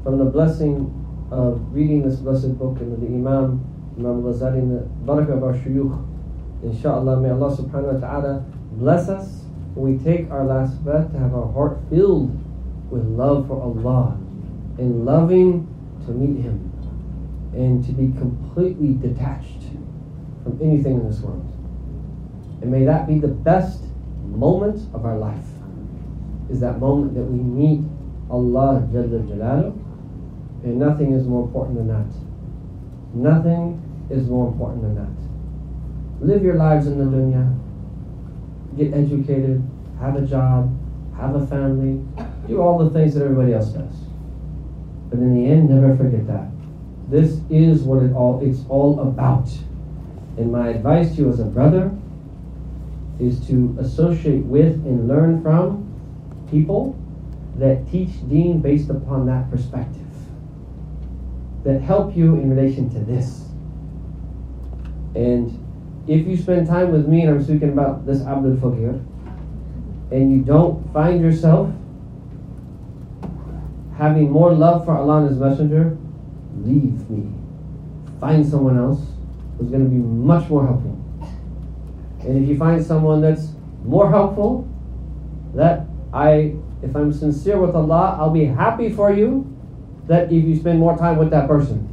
[0.03, 3.63] from the blessing of reading this blessed book and the Imam,
[3.97, 6.05] Imam Ghazali, and the barakah of our shuyukh,
[6.63, 9.43] Inshallah, may Allah subhanahu wa ta'ala bless us
[9.75, 12.31] when we take our last breath to have our heart filled
[12.89, 14.17] with love for Allah
[14.79, 15.67] and loving
[16.05, 16.71] to meet Him
[17.53, 19.69] and to be completely detached
[20.43, 21.45] from anything in this world.
[22.61, 23.83] And may that be the best
[24.25, 25.45] moment of our life.
[26.49, 27.85] Is that moment that we meet
[28.29, 29.77] Allah Jalla
[30.67, 32.13] and nothing is more important than that.
[33.13, 36.25] Nothing is more important than that.
[36.25, 37.58] Live your lives in the dunya.
[38.77, 39.63] Get educated,
[39.99, 40.77] have a job,
[41.15, 42.03] have a family,
[42.47, 43.95] do all the things that everybody else does.
[45.10, 46.49] But in the end, never forget that.
[47.10, 49.49] This is what it all it's all about.
[50.38, 51.97] And my advice to you as a brother
[53.19, 55.86] is to associate with and learn from
[56.51, 56.99] people
[57.56, 60.07] that teach deen based upon that perspective.
[61.67, 63.43] That help you in relation to this.
[65.15, 65.51] And
[66.08, 69.01] if you spend time with me, and I'm speaking about this Abdul Fakir,
[70.10, 71.69] and you don't find yourself
[73.97, 75.97] having more love for Allah and His Messenger,
[76.56, 77.34] leave me.
[78.21, 79.01] Find someone else
[79.58, 80.97] who's going to be much more helpful.
[82.22, 83.49] And if you find someone that's
[83.84, 84.65] more helpful,
[85.53, 89.53] that I, if I'm sincere with Allah, I'll be happy for you
[90.08, 91.88] that if you spend more time with that person.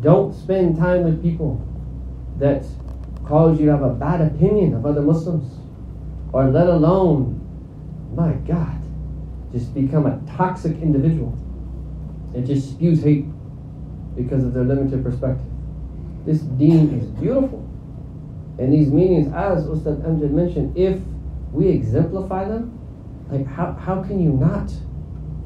[0.00, 1.64] Don't spend time with people
[2.38, 2.64] that
[3.24, 5.58] cause you to have a bad opinion of other Muslims.
[6.32, 7.38] Or let alone,
[8.14, 8.80] my God,
[9.52, 11.38] just become a toxic individual.
[12.34, 13.26] and just spews hate
[14.16, 15.46] because of their limited perspective.
[16.24, 17.68] This deen is beautiful.
[18.58, 21.00] And these meanings, as Ustad Amjad mentioned, if
[21.52, 22.78] we exemplify them,
[23.30, 24.72] like how, how can you not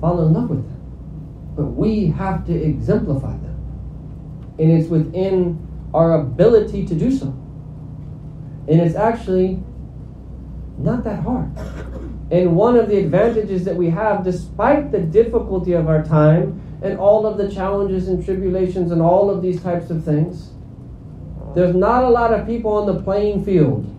[0.01, 1.53] fall in love with them?
[1.57, 3.47] But we have to exemplify them
[4.59, 7.27] and it's within our ability to do so.
[8.69, 9.63] And it's actually
[10.79, 11.51] not that hard.
[12.31, 16.99] And one of the advantages that we have, despite the difficulty of our time and
[16.99, 20.51] all of the challenges and tribulations and all of these types of things,
[21.55, 23.93] there's not a lot of people on the playing field.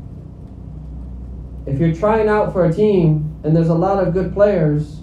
[1.65, 4.96] If you're trying out for a team and there's a lot of good players,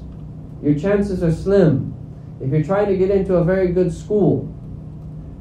[0.64, 1.94] your chances are slim.
[2.40, 4.50] If you're trying to get into a very good school,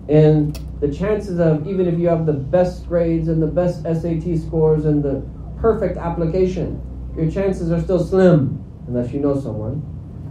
[0.10, 4.38] and the chances of, even if you have the best grades and the best SAT
[4.38, 5.24] scores and the
[5.60, 6.82] perfect application,
[7.16, 9.82] your chances are still slim, unless you know someone.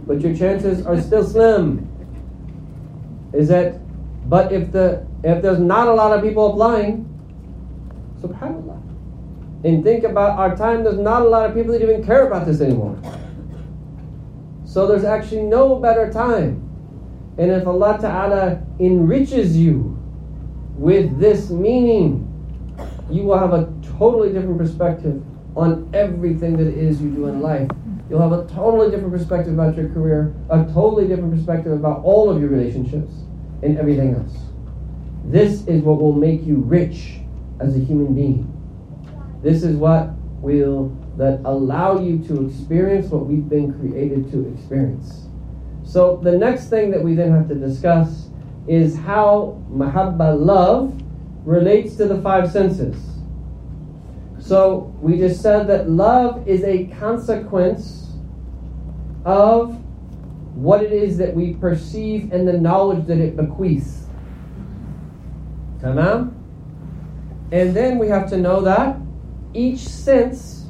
[0.05, 1.89] But your chances are still slim.
[3.33, 3.79] Is that,
[4.29, 7.09] but if the if there's not a lot of people applying,
[8.21, 8.79] subhanAllah.
[9.63, 12.45] And think about our time, there's not a lot of people that even care about
[12.45, 12.95] this anymore.
[14.73, 16.67] So there's actually no better time.
[17.37, 19.95] And if Allah Ta'ala enriches you
[20.75, 22.27] with this meaning,
[23.07, 25.21] you will have a totally different perspective
[25.55, 27.69] on everything that it is you do in life.
[28.09, 32.31] You'll have a totally different perspective about your career, a totally different perspective about all
[32.31, 33.13] of your relationships
[33.61, 34.35] and everything else.
[35.25, 37.19] This is what will make you rich
[37.59, 38.49] as a human being.
[39.43, 40.09] This is what
[40.43, 45.27] will that allow you to experience what we've been created to experience.
[45.85, 48.27] So the next thing that we then have to discuss
[48.67, 51.01] is how mahabba love
[51.45, 52.97] relates to the five senses.
[54.39, 58.11] So we just said that love is a consequence
[59.23, 59.79] of
[60.55, 64.07] what it is that we perceive and the knowledge that it bequeaths.
[65.79, 66.33] Tamam?
[67.53, 68.97] And then we have to know that
[69.53, 70.65] each sense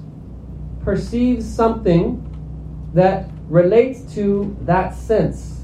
[0.83, 2.29] perceives something
[2.93, 5.63] that relates to that sense.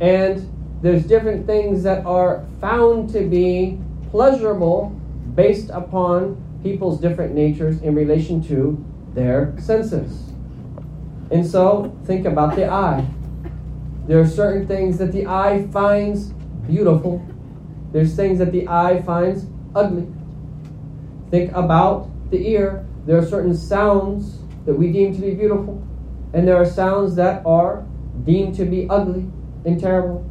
[0.00, 0.48] And
[0.82, 3.78] there's different things that are found to be
[4.10, 4.88] pleasurable
[5.34, 8.82] based upon people's different natures in relation to
[9.14, 10.30] their senses.
[11.30, 13.06] And so, think about the eye.
[14.06, 16.32] There are certain things that the eye finds
[16.66, 17.24] beautiful,
[17.92, 20.06] there's things that the eye finds ugly.
[21.30, 22.86] Think about the ear.
[23.06, 25.82] There are certain sounds that we deem to be beautiful,
[26.32, 27.84] and there are sounds that are
[28.24, 29.26] deemed to be ugly
[29.64, 30.28] and terrible.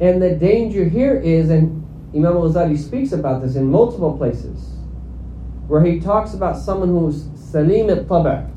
[0.00, 4.70] And the danger here is, and Imam al Ghazali speaks about this in multiple places,
[5.68, 8.50] where he talks about someone who's salim al taba,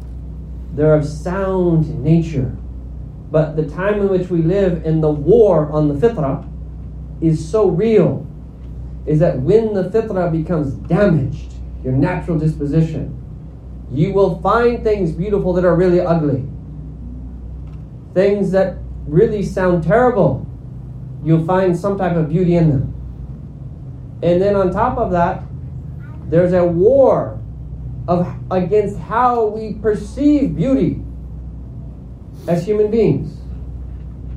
[0.73, 2.55] they're of sound nature.
[3.29, 6.47] But the time in which we live and the war on the fitrah
[7.21, 8.25] is so real,
[9.05, 13.19] is that when the fitrah becomes damaged, your natural disposition,
[13.91, 16.47] you will find things beautiful that are really ugly.
[18.13, 20.47] Things that really sound terrible,
[21.23, 22.89] you'll find some type of beauty in them.
[24.23, 25.43] And then on top of that,
[26.29, 27.39] there's a war
[28.07, 31.01] of against how we perceive beauty
[32.47, 33.37] as human beings.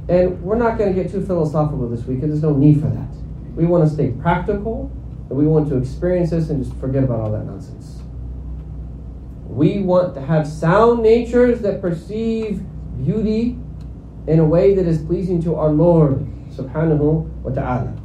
[0.09, 2.89] And we're not going to get too philosophical this week, because there's no need for
[2.89, 3.16] that.
[3.57, 4.93] We want to stay practical,
[5.29, 8.03] and we want to experience this and just forget about all that nonsense.
[9.49, 12.63] We want to have sound natures that perceive
[13.03, 13.59] beauty
[14.27, 17.97] in a way that is pleasing to our Lord subhanahu wa ta'ala.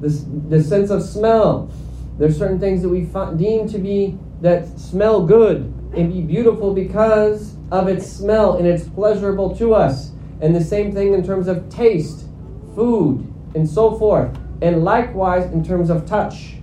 [0.00, 1.70] This, the sense of smell.
[2.18, 7.56] There's certain things that we deem to be that smell good and be beautiful because
[7.70, 10.10] of its smell and it's pleasurable to us.
[10.40, 12.26] And the same thing in terms of taste,
[12.74, 14.36] food, and so forth.
[14.62, 16.56] And likewise in terms of touch.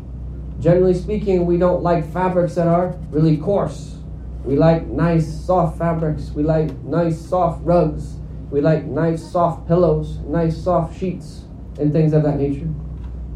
[0.59, 3.97] Generally speaking, we don't like fabrics that are really coarse.
[4.43, 6.31] We like nice, soft fabrics.
[6.31, 8.15] We like nice, soft rugs.
[8.49, 11.43] We like nice, soft pillows, nice, soft sheets,
[11.79, 12.69] and things of that nature.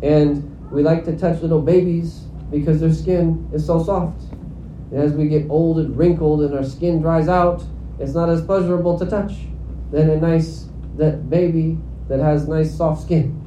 [0.01, 4.21] And we like to touch little babies because their skin is so soft.
[4.91, 7.63] And as we get old and wrinkled and our skin dries out,
[7.99, 9.33] it's not as pleasurable to touch
[9.91, 11.77] than a nice that baby
[12.07, 13.44] that has nice soft skin.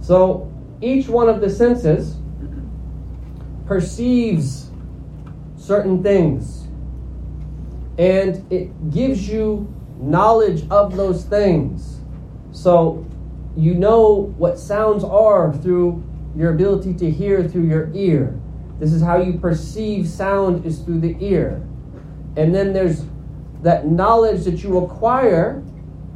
[0.00, 2.16] So each one of the senses
[3.66, 4.70] perceives
[5.56, 6.60] certain things
[7.98, 12.00] and it gives you knowledge of those things.
[12.50, 13.06] So
[13.56, 16.02] you know what sounds are through
[16.34, 18.40] your ability to hear through your ear.
[18.78, 21.62] This is how you perceive sound is through the ear.
[22.36, 23.04] And then there's
[23.62, 25.62] that knowledge that you acquire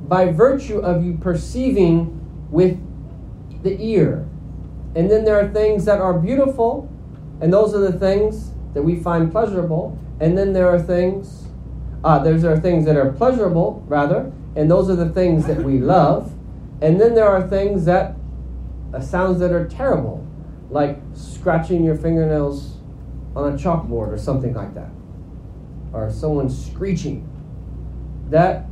[0.09, 2.19] by virtue of you perceiving
[2.51, 2.81] with
[3.65, 4.29] the ear.
[4.95, 6.89] And then there are things that are beautiful,
[7.41, 9.99] and those are the things that we find pleasurable.
[10.21, 11.49] And then there are things,
[12.05, 15.81] uh, there are things that are pleasurable, rather, and those are the things that we
[15.81, 16.33] love.
[16.81, 18.15] And then there are things that,
[18.93, 20.25] uh, sounds that are terrible,
[20.71, 22.77] like scratching your fingernails
[23.35, 24.91] on a chalkboard or something like that,
[25.93, 27.29] or someone screeching,
[28.31, 28.67] that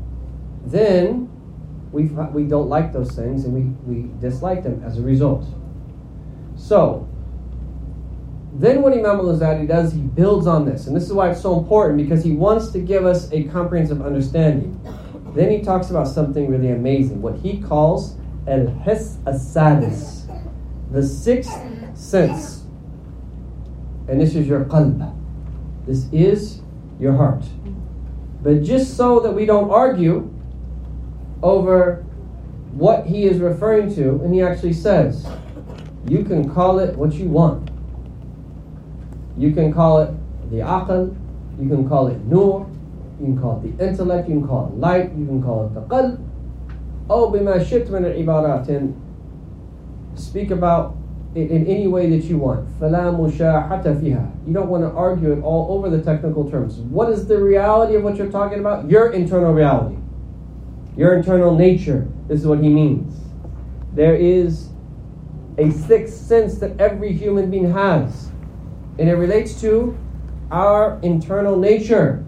[0.64, 1.28] then
[1.92, 3.62] we, we don't like those things and we,
[3.92, 5.46] we dislike them as a result.
[6.56, 7.08] So,
[8.54, 10.86] then what Imam al-Ghazali does, he builds on this.
[10.86, 14.02] And this is why it's so important, because he wants to give us a comprehensive
[14.02, 14.78] understanding.
[15.34, 18.16] Then he talks about something really amazing, what he calls
[18.46, 20.26] al-his as-sadis,
[20.90, 21.58] the sixth
[21.94, 22.64] sense.
[24.08, 25.16] And this is your qalb.
[25.86, 26.60] This is
[27.00, 27.44] your heart.
[28.42, 30.30] But just so that we don't argue
[31.42, 32.04] over
[32.72, 35.26] what he is referring to, and he actually says,
[36.08, 37.70] You can call it what you want.
[39.36, 40.10] You can call it
[40.50, 41.16] the aql,
[41.60, 42.68] you can call it nur,
[43.20, 45.74] you can call it the intellect, you can call it light, you can call it
[45.74, 46.28] the qalb.
[47.08, 48.98] Oh, bima shitman al-ibarat, and
[50.14, 50.96] speak about
[51.34, 52.68] it in any way that you want.
[52.80, 56.74] You don't want to argue it all over the technical terms.
[56.74, 58.90] What is the reality of what you're talking about?
[58.90, 59.96] Your internal reality.
[60.96, 62.08] Your internal nature.
[62.28, 63.18] This is what he means.
[63.94, 64.68] There is
[65.58, 68.30] a sixth sense that every human being has.
[68.98, 69.96] And it relates to
[70.50, 72.24] our internal nature.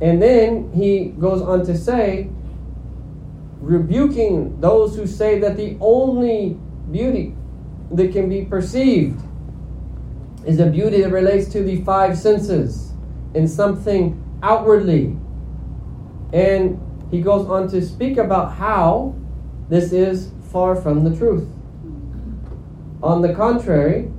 [0.00, 2.28] And then he goes on to say,
[3.60, 6.58] rebuking those who say that the only
[6.90, 7.34] beauty
[7.92, 9.22] that can be perceived
[10.44, 12.92] is a beauty that relates to the five senses
[13.34, 15.16] and something outwardly.
[16.32, 16.80] And
[17.12, 19.14] he goes on to speak about how
[19.68, 21.46] this is far from the truth.
[23.02, 24.10] On the contrary,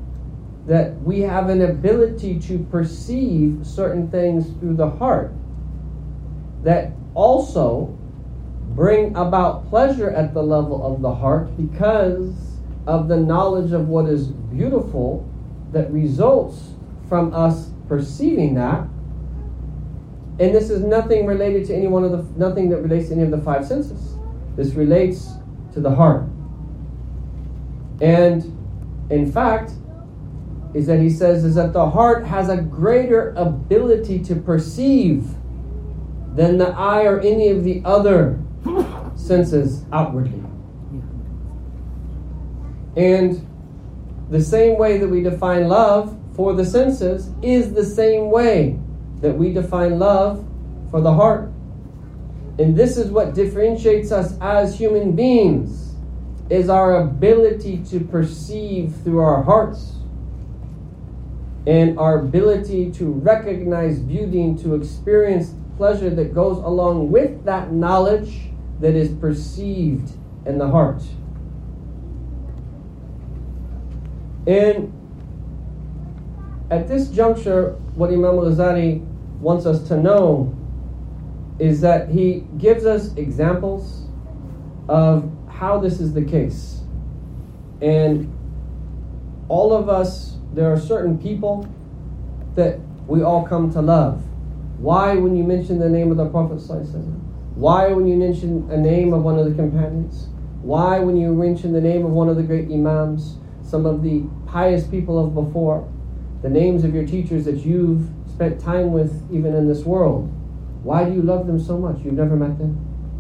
[0.67, 5.33] that we have an ability to perceive certain things through the heart
[6.63, 7.97] that also
[8.69, 12.33] bring about pleasure at the level of the heart because
[12.87, 15.29] of the knowledge of what is beautiful
[15.71, 16.73] that results
[17.09, 18.87] from us perceiving that.
[20.39, 23.23] And this is nothing related to any one of the nothing that relates to any
[23.23, 24.17] of the five senses.
[24.55, 25.33] This relates
[25.73, 26.23] to the heart.
[28.01, 28.43] And
[29.09, 29.73] in fact,
[30.73, 35.27] is that he says is that the heart has a greater ability to perceive
[36.35, 38.39] than the eye or any of the other
[39.15, 40.41] senses outwardly.
[42.95, 43.47] And
[44.29, 48.79] the same way that we define love for the senses is the same way
[49.23, 50.45] that we define love
[50.91, 51.49] for the heart.
[52.59, 55.95] And this is what differentiates us as human beings
[56.49, 59.93] is our ability to perceive through our hearts
[61.65, 67.71] and our ability to recognize beauty and to experience pleasure that goes along with that
[67.71, 68.49] knowledge
[68.81, 70.11] that is perceived
[70.45, 71.01] in the heart.
[74.45, 74.91] And
[76.69, 79.12] at this juncture, what Imam al-Ghazali
[79.43, 80.55] wants us to know
[81.59, 84.07] is that he gives us examples
[84.87, 86.81] of how this is the case.
[87.81, 88.33] And
[89.49, 91.67] all of us, there are certain people
[92.55, 94.23] that we all come to love.
[94.77, 96.59] Why, when you mention the name of the Prophet?
[97.55, 100.29] Why, when you mention a name of one of the companions?
[100.61, 103.37] Why, when you mention the name of one of the great Imams?
[103.73, 105.89] some of the pious people of before,
[106.43, 110.31] the names of your teachers that you've spent time with even in this world.
[110.83, 112.03] Why do you love them so much?
[112.03, 112.77] You've never met them?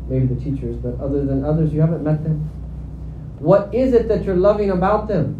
[0.09, 2.49] Maybe the teachers, but other than others, you haven't met them.
[3.39, 5.39] What is it that you're loving about them?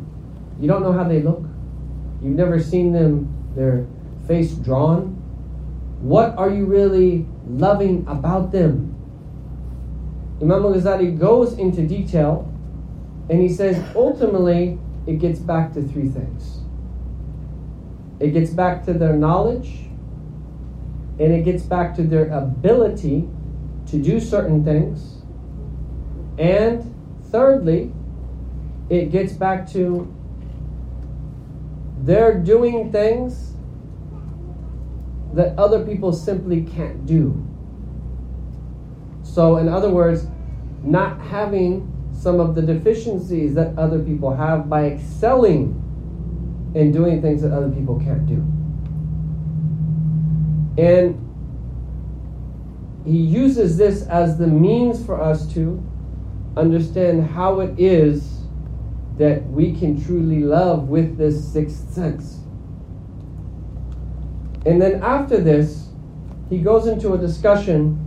[0.59, 1.41] You don't know how they look.
[2.21, 3.85] You've never seen them, their
[4.27, 5.19] face drawn.
[6.01, 8.95] What are you really loving about them?
[10.41, 12.49] Imam al Ghazali goes into detail
[13.29, 16.62] and he says ultimately it gets back to three things
[18.19, 19.89] it gets back to their knowledge,
[21.19, 23.27] and it gets back to their ability
[23.87, 25.21] to do certain things,
[26.37, 26.93] and
[27.31, 27.91] thirdly,
[28.89, 30.11] it gets back to
[32.01, 33.53] they're doing things
[35.33, 37.47] that other people simply can't do.
[39.23, 40.27] So, in other words,
[40.83, 45.79] not having some of the deficiencies that other people have by excelling
[46.75, 48.43] in doing things that other people can't do.
[50.81, 51.19] And
[53.05, 55.83] he uses this as the means for us to
[56.55, 58.39] understand how it is
[59.17, 62.39] that we can truly love with this sixth sense.
[64.65, 65.89] And then after this,
[66.49, 67.99] he goes into a discussion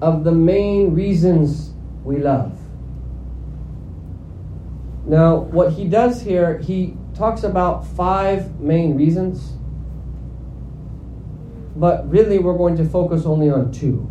[0.00, 1.72] of the main reasons
[2.04, 2.58] we love.
[5.06, 9.52] Now, what he does here, he talks about five main reasons,
[11.76, 14.10] but really we're going to focus only on two.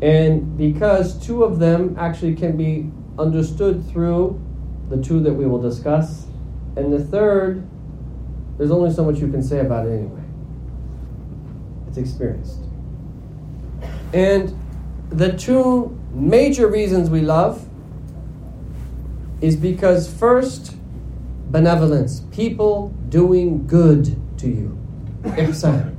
[0.00, 4.40] And because two of them actually can be understood through
[4.88, 6.26] the two that we will discuss,
[6.76, 7.66] and the third,
[8.56, 10.22] there's only so much you can say about it anyway.
[11.88, 12.60] It's experienced.
[14.12, 14.58] And
[15.10, 17.66] the two major reasons we love
[19.40, 20.74] is because first,
[21.50, 24.78] benevolence, people doing good to you.
[25.22, 25.94] Ihsan.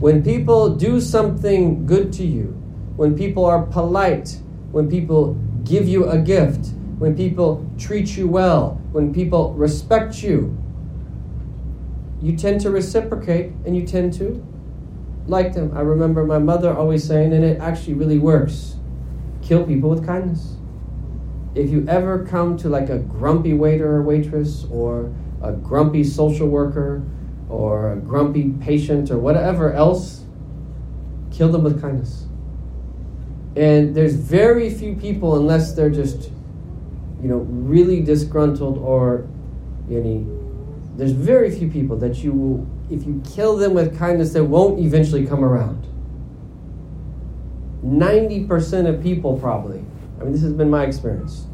[0.00, 2.48] When people do something good to you,
[2.96, 4.38] when people are polite,
[4.72, 10.56] when people give you a gift, when people treat you well, when people respect you,
[12.20, 14.44] you tend to reciprocate and you tend to
[15.26, 15.76] like them.
[15.76, 18.76] I remember my mother always saying, and it actually really works
[19.42, 20.56] kill people with kindness.
[21.54, 26.48] If you ever come to like a grumpy waiter or waitress, or a grumpy social
[26.48, 27.02] worker,
[27.48, 30.24] or a grumpy patient, or whatever else,
[31.30, 32.26] kill them with kindness.
[33.54, 36.30] And there's very few people, unless they're just,
[37.20, 39.28] you know, really disgruntled or,
[39.88, 40.38] know,
[40.96, 44.80] there's very few people that you will, if you kill them with kindness, they won't
[44.80, 45.86] eventually come around.
[47.84, 49.84] 90% of people, probably,
[50.22, 51.46] I mean, this has been my experience,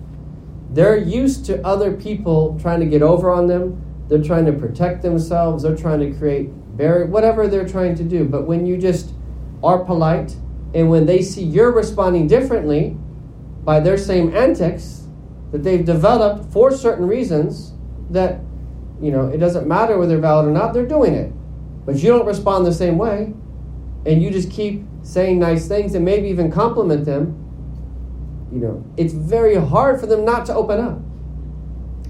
[0.70, 3.82] they're used to other people trying to get over on them.
[4.08, 5.62] They're trying to protect themselves.
[5.62, 8.24] They're trying to create barrier, whatever they're trying to do.
[8.24, 9.14] But when you just
[9.62, 10.36] are polite,
[10.74, 12.96] and when they see you're responding differently
[13.64, 15.06] by their same antics
[15.52, 17.72] that they've developed for certain reasons,
[18.10, 18.40] that
[19.00, 21.32] you know it doesn't matter whether they're valid or not, they're doing it.
[21.86, 23.32] But you don't respond the same way,
[24.04, 27.47] and you just keep saying nice things and maybe even compliment them.
[28.52, 30.98] You know, it's very hard for them not to open up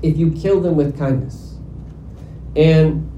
[0.02, 1.56] if you kill them with kindness.
[2.54, 3.10] And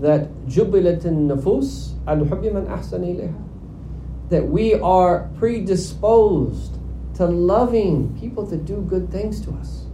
[0.00, 3.46] that jubilat nafus al man
[4.28, 6.78] that we are predisposed
[7.14, 9.86] to loving people that do good things to us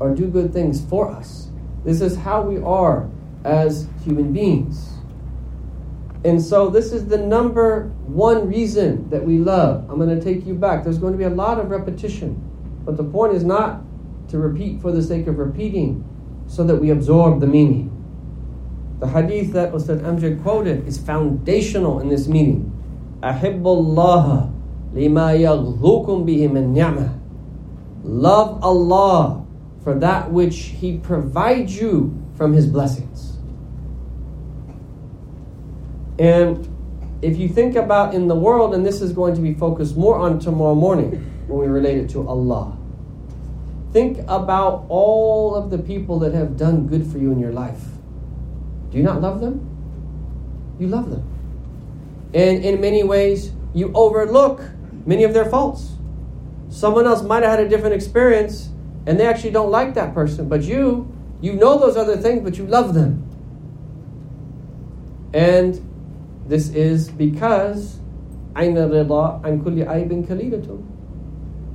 [0.00, 1.48] or do good things for us.
[1.84, 3.08] This is how we are
[3.44, 4.93] as human beings.
[6.24, 9.88] And so, this is the number one reason that we love.
[9.90, 10.82] I'm going to take you back.
[10.82, 12.40] There's going to be a lot of repetition,
[12.84, 13.82] but the point is not
[14.28, 16.02] to repeat for the sake of repeating
[16.46, 17.90] so that we absorb the meaning.
[19.00, 22.70] The hadith that Ustad Amjad quoted is foundational in this meaning.
[23.20, 24.50] Ahibbullah
[24.94, 27.20] bihi min.
[28.02, 29.44] Love Allah
[29.82, 33.33] for that which He provides you from His blessings.
[36.18, 36.68] And
[37.22, 40.16] if you think about in the world, and this is going to be focused more
[40.16, 41.10] on tomorrow morning
[41.46, 42.76] when we relate it to Allah,
[43.92, 47.82] think about all of the people that have done good for you in your life.
[48.90, 49.70] Do you not love them?
[50.78, 51.22] You love them.
[52.34, 54.62] And in many ways, you overlook
[55.06, 55.92] many of their faults.
[56.68, 58.70] Someone else might have had a different experience
[59.06, 62.56] and they actually don't like that person, but you, you know those other things, but
[62.56, 63.28] you love them.
[65.32, 65.93] And
[66.47, 67.99] this is because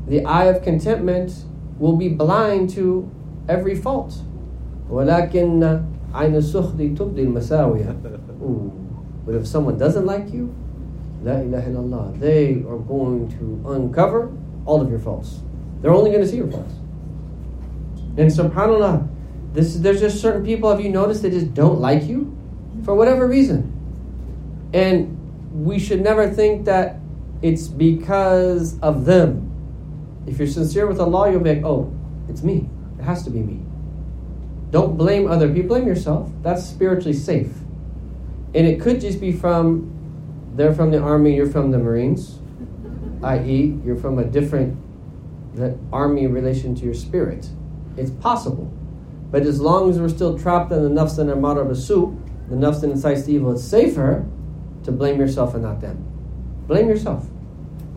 [0.06, 1.44] the eye of contentment
[1.78, 3.10] will be blind to
[3.48, 4.14] every fault.
[4.90, 7.96] ولكن عين السخط تبدي المساوية.
[9.26, 10.54] But if someone doesn't like you,
[11.22, 14.30] La ilaha illallah, they are going to uncover
[14.66, 15.40] all of your faults.
[15.80, 16.74] They're only going to see your faults.
[18.16, 19.08] And subhanAllah,
[19.54, 22.36] this, there's just certain people, have you noticed, that just don't like you
[22.84, 23.72] for whatever reason.
[24.73, 26.99] And we should never think that
[27.41, 29.45] it's because of them.
[30.27, 31.91] If you're sincere with Allah, you'll be like, oh,
[32.27, 32.69] it's me.
[32.99, 33.65] It has to be me.
[34.71, 36.29] Don't blame other people, blame yourself.
[36.43, 37.51] That's spiritually safe.
[38.53, 39.95] And it could just be from
[40.55, 42.39] they're from the army, you're from the Marines,
[43.23, 44.77] i.e., you're from a different
[45.91, 47.47] army relation to your spirit.
[47.95, 48.71] It's possible.
[49.31, 52.17] But as long as we're still trapped in the nafs and amara basu,
[52.49, 54.25] the nafs that incites the evil, it's safer
[54.89, 56.03] to blame yourself and not them.
[56.67, 57.27] Blame yourself.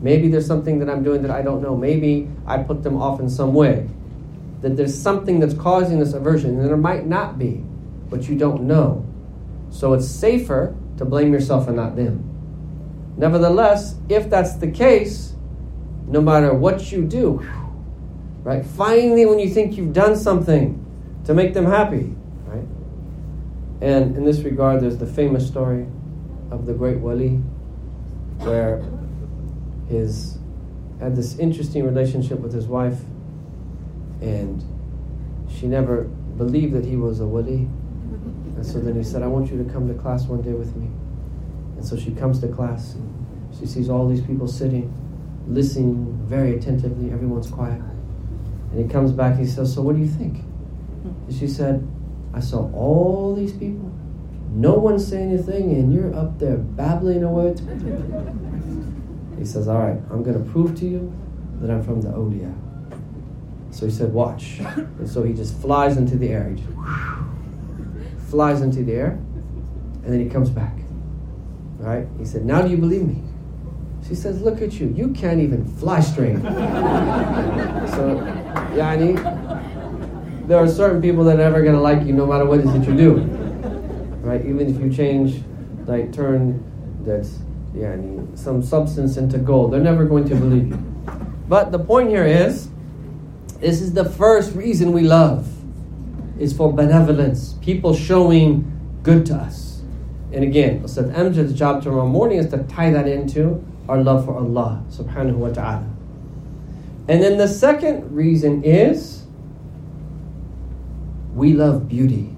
[0.03, 1.74] Maybe there's something that I'm doing that I don't know.
[1.74, 3.88] Maybe I put them off in some way.
[4.61, 7.64] That there's something that's causing this aversion, and there might not be,
[8.11, 9.07] but you don't know.
[9.70, 12.28] So it's safer to blame yourself and not them.
[13.16, 15.34] Nevertheless, if that's the case,
[16.07, 17.38] no matter what you do,
[18.43, 18.64] right?
[18.64, 20.78] Finally, when you think you've done something
[21.24, 22.14] to make them happy,
[22.47, 22.66] right?
[23.80, 25.86] And in this regard, there's the famous story
[26.53, 27.40] of the great wali,
[28.38, 28.84] where
[29.88, 30.38] his
[31.00, 33.00] had this interesting relationship with his wife,
[34.20, 34.62] and
[35.50, 36.03] she never
[36.36, 37.68] believed that he was a wali.
[38.57, 40.76] And so then he said, I want you to come to class one day with
[40.76, 40.88] me.
[41.76, 44.92] And so she comes to class and she sees all these people sitting,
[45.48, 47.11] listening very attentively.
[47.11, 47.82] Everyone's quiet.
[48.70, 50.44] And he comes back he says, So what do you think?
[51.05, 51.86] And she said,
[52.32, 53.91] I saw all these people.
[54.55, 57.55] No one say anything, and you're up there babbling away.
[59.38, 61.11] he says, All right, I'm going to prove to you
[61.61, 62.55] that I'm from the awliya.
[63.70, 64.59] So he said, Watch.
[64.59, 66.50] And so he just flies into the air.
[66.50, 66.68] He just
[68.28, 69.12] flies into the air,
[70.03, 70.76] and then he comes back.
[71.80, 72.07] All right?
[72.18, 73.22] He said, Now do you believe me?
[74.07, 74.92] She says, Look at you.
[74.94, 76.36] You can't even fly straight.
[76.42, 78.20] so,
[78.74, 79.16] Yani,
[80.46, 82.66] there are certain people that are never going to like you no matter what it
[82.66, 83.41] is that you do.
[84.33, 84.47] Right?
[84.47, 85.43] Even if you change,
[85.85, 86.64] like, turn
[87.05, 87.28] that,
[87.74, 90.76] yani, some substance into gold, they're never going to believe you.
[91.49, 92.70] But the point here is,
[93.61, 95.47] this is the first reason we love,
[96.41, 98.64] is for benevolence, people showing
[99.03, 99.83] good to us.
[100.33, 104.35] And again, Ustad Amjad's job tomorrow morning is to tie that into our love for
[104.35, 105.87] Allah subhanahu wa ta'ala.
[107.07, 109.24] And then the second reason is
[111.35, 112.32] we love beauty.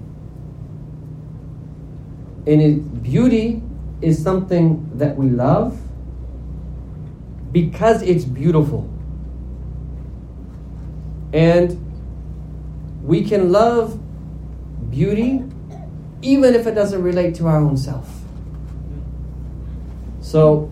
[2.47, 3.61] And it, beauty
[4.01, 5.79] is something that we love
[7.51, 8.89] because it's beautiful.
[11.33, 11.81] And
[13.03, 13.99] we can love
[14.89, 15.43] beauty
[16.21, 18.09] even if it doesn't relate to our own self.
[20.21, 20.71] So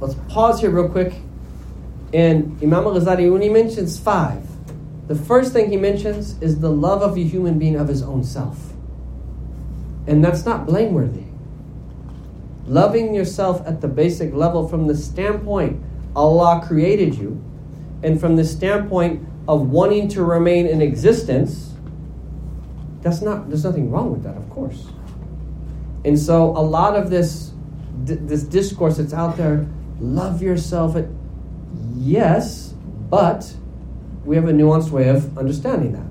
[0.00, 1.14] let's pause here real quick.
[2.14, 4.46] And Imam al Ghazali, when he mentions five,
[5.08, 8.22] the first thing he mentions is the love of a human being of his own
[8.22, 8.71] self.
[10.06, 11.24] And that's not blameworthy.
[12.66, 15.82] Loving yourself at the basic level from the standpoint
[16.14, 17.42] Allah created you
[18.02, 21.72] and from the standpoint of wanting to remain in existence,
[23.00, 24.86] that's not there's nothing wrong with that, of course.
[26.04, 27.52] And so a lot of this
[28.04, 29.66] this discourse that's out there,
[30.00, 31.06] love yourself at
[31.94, 32.74] yes,
[33.10, 33.54] but
[34.24, 36.06] we have a nuanced way of understanding that.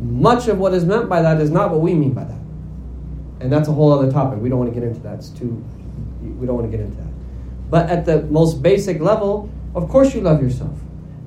[0.00, 2.37] Much of what is meant by that is not what we mean by that.
[3.40, 4.40] And that's a whole other topic.
[4.40, 5.14] We don't want to get into that.
[5.14, 5.64] It's too
[6.22, 7.08] we don't want to get into that.
[7.70, 10.76] But at the most basic level, of course, you love yourself.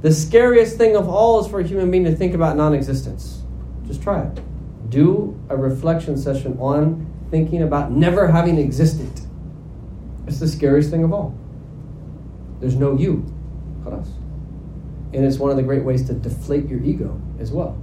[0.02, 3.42] The scariest thing of all is for a human being to think about non existence.
[3.86, 4.40] Just try it.
[4.90, 9.12] Do a reflection session on thinking about never having existed.
[10.28, 11.36] It's the scariest thing of all.
[12.60, 13.26] There's no you.
[15.14, 17.78] And it's one of the great ways to deflate your ego as well.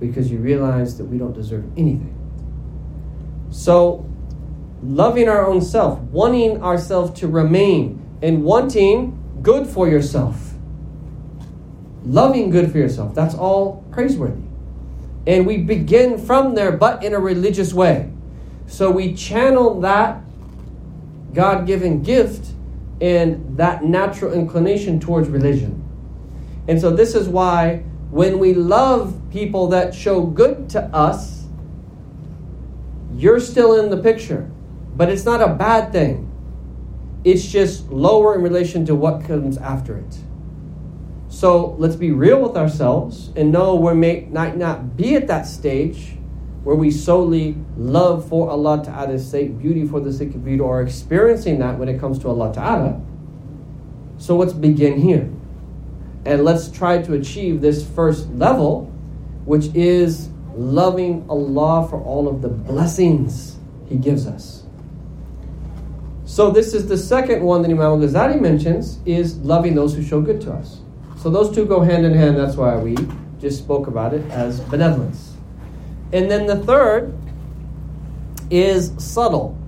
[0.00, 2.15] Because you realize that we don't deserve anything.
[3.56, 4.06] So,
[4.82, 10.52] loving our own self, wanting ourselves to remain, and wanting good for yourself.
[12.04, 13.14] Loving good for yourself.
[13.14, 14.42] That's all praiseworthy.
[15.26, 18.12] And we begin from there, but in a religious way.
[18.66, 20.22] So we channel that
[21.32, 22.52] God given gift
[23.00, 25.82] and that natural inclination towards religion.
[26.68, 31.35] And so this is why when we love people that show good to us,
[33.16, 34.50] you're still in the picture.
[34.94, 36.32] But it's not a bad thing.
[37.24, 40.18] It's just lower in relation to what comes after it.
[41.28, 45.46] So let's be real with ourselves and know we may not, not be at that
[45.46, 46.16] stage
[46.62, 50.82] where we solely love for Allah Ta'ala's sake, beauty for the sake of beauty, or
[50.82, 53.00] experiencing that when it comes to Allah Ta'ala.
[54.18, 55.30] So let's begin here.
[56.24, 58.86] And let's try to achieve this first level,
[59.44, 63.56] which is loving Allah for all of the blessings
[63.88, 64.64] He gives us.
[66.24, 70.20] So this is the second one that Imam Ghazali mentions is loving those who show
[70.20, 70.80] good to us.
[71.18, 72.36] So those two go hand in hand.
[72.36, 72.96] That's why we
[73.40, 75.34] just spoke about it as benevolence.
[76.12, 77.12] And then the third
[78.50, 79.58] is subtle,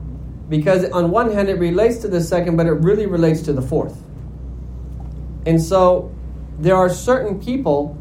[0.49, 3.62] because on one hand it relates to the second, but it really relates to the
[3.62, 4.01] fourth.
[5.47, 6.14] And so
[6.59, 7.98] there are certain people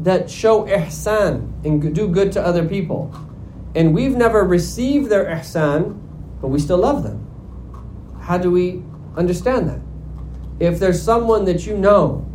[0.00, 3.14] that show ihsan and do good to other people.
[3.74, 6.00] And we've never received their ihsan,
[6.40, 7.26] but we still love them.
[8.20, 8.82] How do we
[9.16, 9.80] understand that?
[10.58, 12.26] If there's someone that you know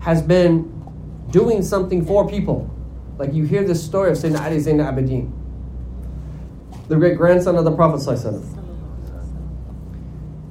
[0.00, 0.66] has been
[1.30, 2.68] doing something for people,
[3.18, 5.30] like you hear this story of Sayyidina Ali Zain Abidin,
[6.88, 8.00] the great grandson of the Prophet,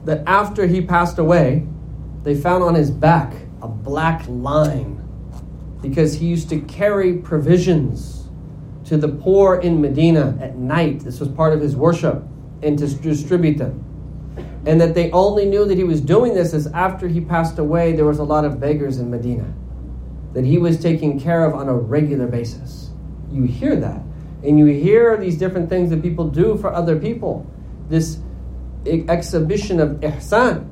[0.06, 1.68] that after he passed away,
[2.24, 5.00] they found on his back a black line
[5.82, 8.28] because he used to carry provisions
[8.86, 11.02] to the poor in Medina at night.
[11.02, 12.24] This was part of his worship
[12.62, 13.86] and to distribute them
[14.66, 17.94] and that they only knew that he was doing this is after he passed away,
[17.94, 19.54] there was a lot of beggars in Medina.
[20.34, 22.92] that he was taken care of on a regular basis.
[23.32, 24.00] You hear that.
[24.44, 27.50] And you hear these different things that people do for other people.
[27.90, 28.20] This
[28.86, 30.70] exhibition of ihsan.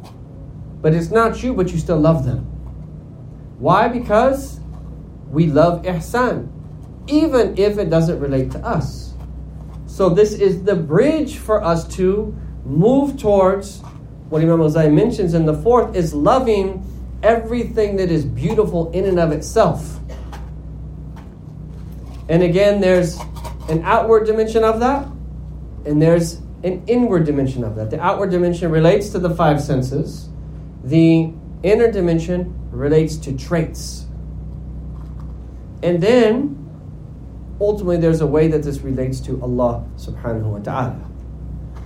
[0.79, 2.41] But it's not you, but you still love them.
[3.57, 3.87] Why?
[3.87, 4.59] Because
[5.29, 6.49] we love ihsan,
[7.07, 9.13] even if it doesn't relate to us.
[9.85, 13.81] So this is the bridge for us to move towards
[14.29, 16.83] what Imam Ghazali mentions in the fourth is loving
[17.23, 19.99] everything that is beautiful in and of itself.
[22.29, 23.17] And again, there's
[23.69, 25.07] an outward dimension of that,
[25.85, 27.89] and there's an inward dimension of that.
[27.89, 30.29] The outward dimension relates to the five senses,
[30.83, 31.31] the
[31.63, 34.06] inner dimension relates to traits.
[35.83, 36.57] And then,
[37.61, 41.09] ultimately, there's a way that this relates to Allah subhanahu wa ta'ala.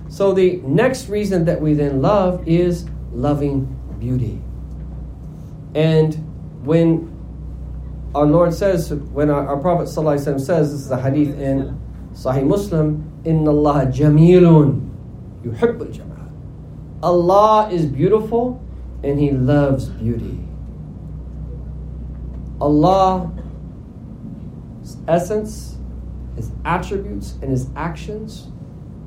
[0.08, 4.40] So, the next reason that we then love is loving beauty.
[5.74, 6.14] And
[6.64, 7.12] when
[8.14, 11.80] our Lord says, when our, our Prophet ﷺ says, this is a hadith in
[12.12, 14.90] Sahih Muslim, Inna Allah jamilun
[15.44, 16.30] yuhibbul jamal.
[17.02, 18.62] Allah is beautiful
[19.02, 20.38] and He loves beauty.
[25.08, 25.76] Essence,
[26.36, 28.48] His attributes, and His actions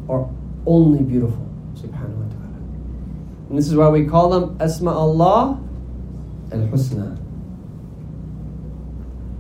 [0.09, 0.29] are
[0.65, 1.45] only beautiful.
[1.75, 2.59] Subhanahu wa ta'ala.
[3.49, 5.61] And this is why we call them Asma Allah
[6.51, 7.19] al Husna.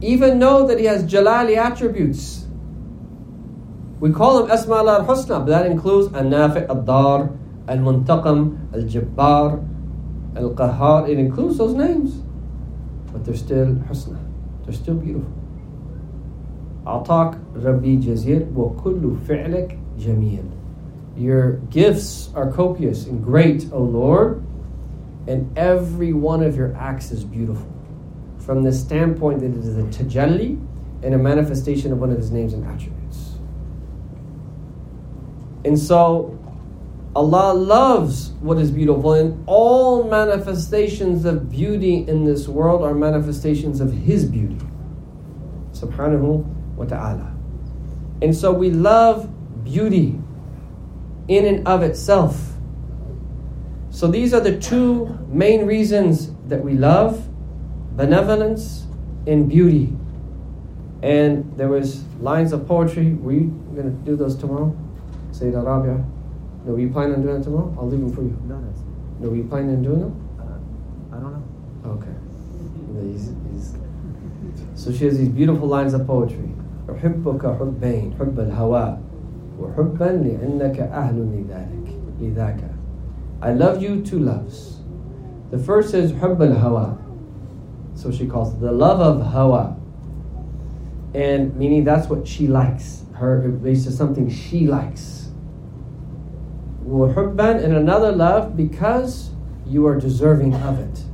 [0.01, 2.45] Even know that He has Jalali attributes.
[3.99, 7.29] We call him Asma Allah al Husna, but that includes Al Nafi, Al Dar,
[7.67, 9.65] Al Muntaqam, Al Jabbar,
[10.35, 11.09] Al Qahar.
[11.09, 12.21] It includes those names,
[13.11, 14.19] but they're still Husna.
[14.65, 15.31] They're still beautiful.
[16.85, 20.49] Atak Rabbi Jazir wa kullu fi'lik jameel.
[21.17, 24.45] Your gifts are copious and great, O Lord,
[25.27, 27.71] and every one of your acts is beautiful.
[28.39, 30.61] From the standpoint that it is a tajalli
[31.01, 33.37] and a manifestation of one of his names and attributes.
[35.63, 36.37] And so
[37.15, 43.79] Allah loves what is beautiful, and all manifestations of beauty in this world are manifestations
[43.79, 44.57] of His beauty.
[45.71, 47.35] Subhanahu wa ta'ala.
[48.21, 49.29] And so we love
[49.63, 50.19] beauty
[51.27, 52.53] in and of itself.
[53.89, 57.27] So these are the two main reasons that we love
[57.95, 58.85] benevolence
[59.25, 59.95] and beauty.
[61.01, 63.13] And there was lines of poetry.
[63.13, 64.75] Were you going to do those tomorrow?
[65.31, 66.03] Sayyida Rabia?
[66.65, 67.75] No, were you planning on doing it tomorrow?
[67.77, 68.37] I'll leave them for you.
[68.47, 68.81] No, that's.
[69.19, 70.13] No, were you planning on doing them?
[70.39, 71.91] Uh, I don't know.
[71.91, 72.15] Okay.
[73.11, 73.75] He's, he's,
[74.75, 76.49] so she has these beautiful lines of poetry.
[76.90, 79.00] أحبك حبين حب الهواء
[79.60, 82.60] وحبا لأنك أهل لذلك لذاك
[83.42, 84.80] I love you two loves.
[85.50, 86.96] The first is حب الهواء.
[87.94, 89.76] So she calls it the love of hawa.
[91.14, 93.04] And meaning that's what she likes.
[93.14, 95.28] Her it relates to something she likes.
[96.86, 99.30] وحبا and another love because
[99.66, 101.04] you are deserving of it.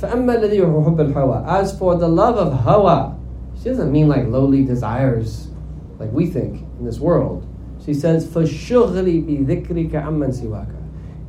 [0.00, 1.46] فأما الذي هو حب الهوى.
[1.46, 3.16] As for the love of hawa,
[3.61, 5.49] she doesn't mean like lowly desires
[5.99, 7.47] like we think in this world.
[7.85, 8.25] She says,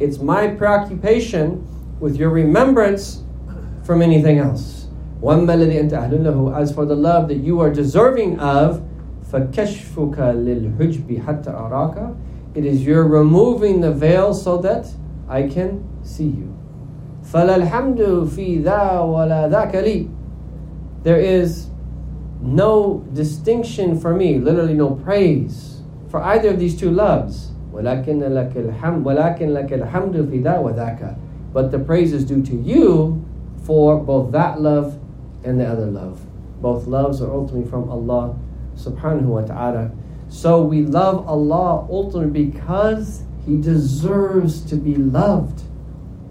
[0.00, 1.68] It's my preoccupation
[2.00, 3.22] with your remembrance
[3.82, 4.88] from anything else.
[5.22, 8.82] As for the love that you are deserving of,
[12.54, 14.88] it is your removing the veil so that
[15.28, 16.56] I can see you.
[21.02, 21.71] There is
[22.41, 27.51] no distinction for me, literally no praise for either of these two loves.
[27.73, 31.17] ولكن لك الحمد ولكن لك الحمد في ذا وذاك.
[31.53, 33.23] But the praise is due to you
[33.63, 34.99] for both that love
[35.43, 36.25] and the other love.
[36.61, 38.35] Both loves are ultimately from Allah
[38.75, 39.91] subhanahu wa ta'ala.
[40.29, 45.63] So we love Allah ultimately because He deserves to be loved.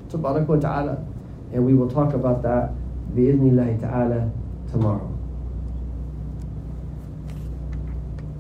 [0.08, 1.04] Tabarak wa ta'ala.
[1.52, 2.72] And we will talk about that
[3.14, 4.30] bi'idhnillahi ta'ala
[4.70, 5.09] tomorrow.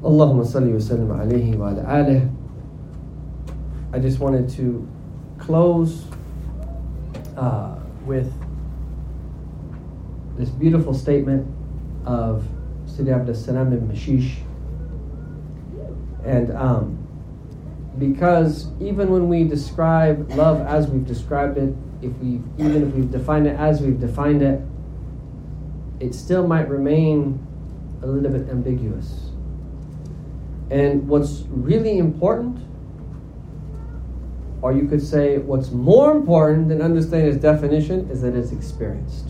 [0.03, 2.29] Allahumma salli wa sallim alayhi wa ala.
[3.93, 4.87] I just wanted to
[5.37, 6.05] close
[7.37, 7.75] uh,
[8.05, 8.33] with
[10.37, 11.47] this beautiful statement
[12.05, 12.47] of
[12.87, 14.37] Sidi Abdul Salam ibn Mashish.
[16.25, 16.97] And um,
[17.99, 23.11] because even when we describe love as we've described it, if we even if we've
[23.11, 24.61] defined it as we've defined it,
[25.99, 27.45] it still might remain
[28.01, 29.30] a little bit ambiguous.
[30.71, 32.57] And what's really important,
[34.61, 39.27] or you could say what's more important than understanding its definition, is that it's experienced.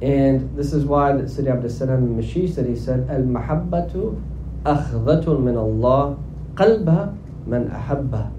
[0.00, 4.22] And this is why that Sidi Abdul Salam al-Mashi said, he said, Al-mahabbatu
[4.62, 6.16] akhdatun min Allah
[6.54, 8.32] qalba man ahabba.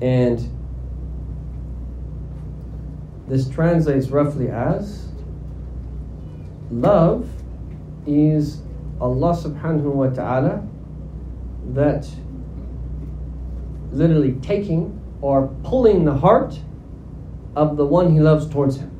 [0.00, 0.48] And
[3.26, 5.08] this translates roughly as
[6.70, 7.28] love
[8.06, 8.60] is
[9.00, 10.66] Allah subhanahu wa ta'ala
[11.72, 12.08] that
[13.92, 16.58] literally taking or pulling the heart
[17.54, 18.90] of the one he loves towards him.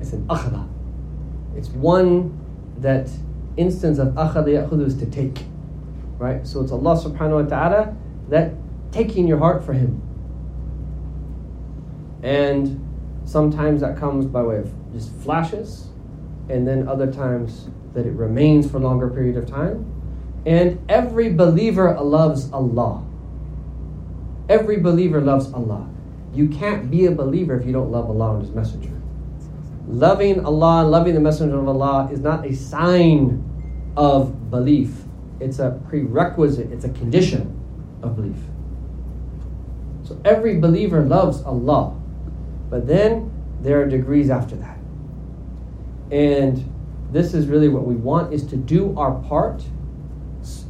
[0.00, 0.68] It's an akhda.
[1.56, 2.38] It's one
[2.78, 3.10] that
[3.56, 5.44] instance of akhada ya'khudhu is to take.
[6.18, 6.46] Right?
[6.46, 7.96] So it's Allah subhanahu wa ta'ala
[8.28, 8.54] that
[8.92, 10.00] taking your heart for him.
[12.22, 12.78] And
[13.24, 15.88] sometimes that comes by way of just flashes,
[16.48, 19.86] and then other times that it remains for a longer period of time.
[20.44, 23.04] And every believer loves Allah.
[24.48, 25.88] Every believer loves Allah.
[26.34, 28.90] You can't be a believer if you don't love Allah and His Messenger.
[29.86, 33.44] Loving Allah, and loving the Messenger of Allah is not a sign
[33.96, 34.90] of belief.
[35.40, 37.60] It's a prerequisite, it's a condition
[38.02, 38.36] of belief.
[40.04, 41.94] So every believer loves Allah.
[42.70, 43.30] But then
[43.60, 44.78] there are degrees after that.
[46.10, 46.71] And
[47.12, 49.62] this is really what we want is to do our part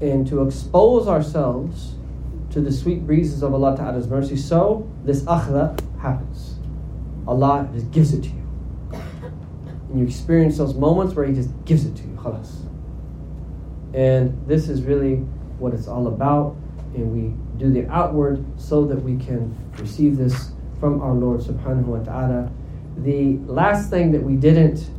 [0.00, 1.94] and to expose ourselves
[2.50, 4.36] to the sweet breezes of Allah Ta'ala's mercy.
[4.36, 6.56] So this akhda happens.
[7.26, 9.00] Allah just gives it to you.
[9.88, 12.14] And you experience those moments where He just gives it to you.
[12.16, 12.50] Khalas.
[13.94, 15.16] And this is really
[15.58, 16.56] what it's all about.
[16.94, 21.84] And we do the outward so that we can receive this from our Lord subhanahu
[21.84, 22.50] wa ta'ala.
[22.98, 24.90] The last thing that we didn't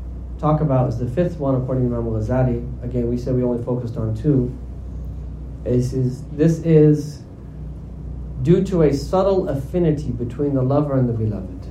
[0.43, 2.85] talk about is the fifth one according to Imam Ghazali.
[2.85, 4.57] Again, we said we only focused on two.
[5.65, 7.23] Is, is, this is
[8.43, 11.67] due to a subtle affinity between the lover and the beloved.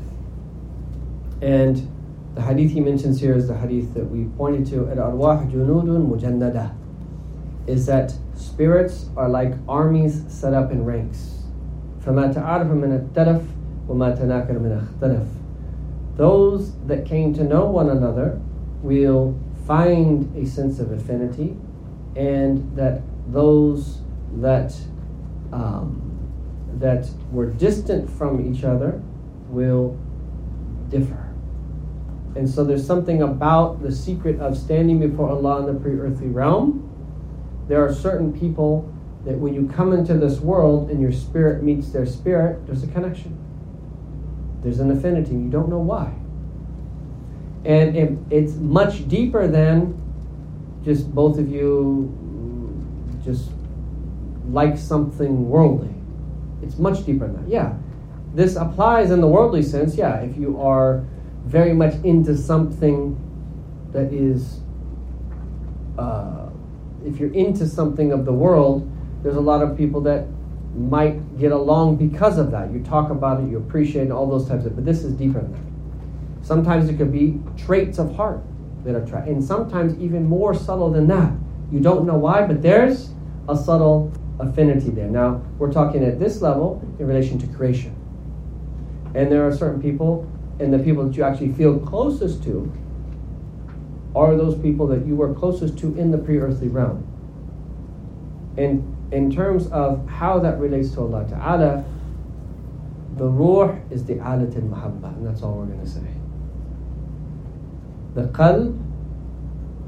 [1.42, 1.90] And
[2.36, 6.08] the hadith he mentions here is the hadith that we pointed to at Arwah Junudun
[6.08, 6.76] Mujannada.
[7.66, 11.44] Is that spirits are like armies set up in ranks.
[12.06, 13.46] فَمَا تَعَرَفَ مِنَ التَّلَفِ
[13.90, 15.28] وَمَا تَنَاكَرَ مِنَ اخْتَلَفِ
[16.16, 18.40] Those that came to know one another
[18.83, 21.57] will find a sense of affinity,
[22.17, 24.01] and that those
[24.37, 24.75] that
[25.53, 26.09] um,
[26.79, 29.01] that were distant from each other
[29.49, 29.99] will
[30.89, 31.33] differ.
[32.35, 36.29] And so there's something about the secret of standing before Allah in the pre earthly
[36.29, 36.89] realm.
[37.69, 38.93] There are certain people
[39.25, 42.89] that when you come into this world and your spirit meets their spirit, there's a
[42.89, 43.39] connection.
[44.63, 45.33] There's an affinity.
[45.33, 46.13] You don't know why.
[47.65, 49.99] And it, it's much deeper than
[50.85, 52.19] just both of you
[53.25, 53.51] just
[54.49, 55.95] like something worldly.
[56.63, 57.49] It's much deeper than that.
[57.49, 57.75] Yeah.
[58.35, 60.21] This applies in the worldly sense, yeah.
[60.21, 61.05] If you are
[61.45, 63.19] very much into something
[63.93, 64.61] that is,
[65.99, 66.49] uh,
[67.05, 68.91] if you're into something of the world,
[69.23, 70.27] there's a lot of people that
[70.75, 72.73] might get along because of that.
[72.73, 74.75] You talk about it, you appreciate it, all those types of.
[74.75, 75.72] But this is deeper than that.
[76.43, 78.43] Sometimes it could be traits of heart
[78.85, 81.33] that are trapped, and sometimes even more subtle than that.
[81.71, 83.11] You don't know why, but there's
[83.49, 85.09] a subtle affinity there.
[85.09, 87.95] Now we're talking at this level in relation to creation,
[89.15, 90.27] and there are certain people,
[90.59, 92.73] and the people that you actually feel closest to
[94.15, 97.07] are those people that you were closest to in the pre-earthly realm.
[98.59, 101.85] And in terms of how that relates to Allah Ta'ala,
[103.17, 106.01] the ruh is the alat al mahabba, and that's all we're going to say.
[108.15, 108.79] The qalb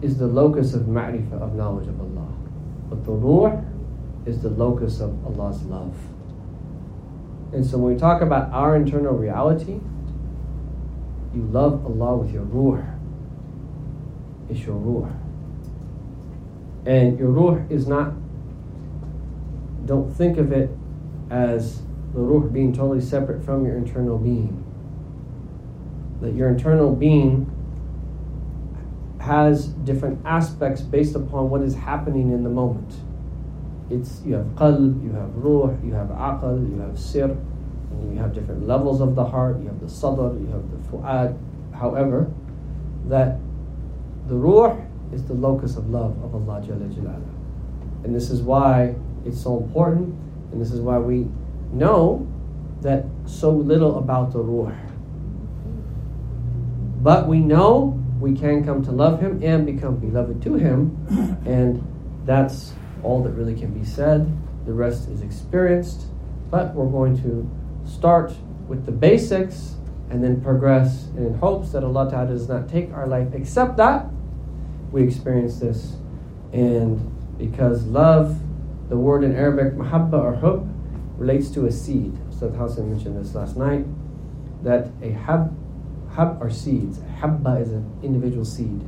[0.03, 2.33] is the locus of ma'rifah, of knowledge of Allah.
[2.89, 3.63] But the ruh
[4.27, 5.95] is the locus of Allah's love.
[7.53, 9.81] And so when we talk about our internal reality,
[11.35, 12.83] you love Allah with your ruh.
[14.49, 15.11] It's your ruh.
[16.87, 18.13] And your ruh is not
[19.87, 20.71] don't think of it
[21.31, 21.83] as
[22.15, 24.65] the ruh being totally separate from your internal being.
[26.21, 27.51] That your internal being
[29.25, 32.93] has different aspects based upon what is happening in the moment.
[33.91, 38.21] It's you have qalb, you have ruh, you have aql, you have sirr, and you
[38.21, 41.39] have different levels of the heart, you have the sadr, you have the fu'ad.
[41.73, 42.31] However,
[43.07, 43.39] that
[44.29, 44.77] the ruh
[45.13, 48.05] is the locus of love of Allah Jalla Jalaluhu.
[48.05, 48.95] And this is why
[49.25, 50.15] it's so important,
[50.53, 51.29] and this is why we
[51.73, 52.27] know
[52.83, 54.73] that so little about the Ruh.
[57.01, 60.97] But we know we can come to love Him and become beloved to Him,
[61.45, 61.85] and
[62.25, 62.73] that's
[63.03, 64.35] all that really can be said.
[64.65, 66.07] The rest is experienced,
[66.51, 67.47] but we're going to
[67.87, 68.33] start
[68.67, 69.77] with the basics
[70.09, 74.07] and then progress in hopes that Allah Ta'ala does not take our life except that
[74.91, 75.97] we experience this.
[76.55, 76.99] And
[77.37, 78.41] because love,
[78.89, 80.67] the word in Arabic, mahabba or hub,
[81.19, 82.17] relates to a seed.
[82.31, 83.85] Ustad Hassan mentioned this last night,
[84.63, 85.55] that a hab,
[86.15, 86.99] hab are seeds.
[87.21, 88.87] Habba is an individual seed.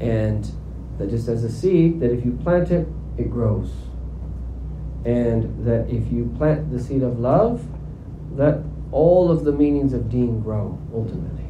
[0.00, 0.50] And
[0.98, 2.86] that just as a seed, that if you plant it,
[3.18, 3.72] it grows.
[5.04, 7.66] And that if you plant the seed of love,
[8.36, 8.62] that
[8.92, 11.46] all of the meanings of deen grow ultimately.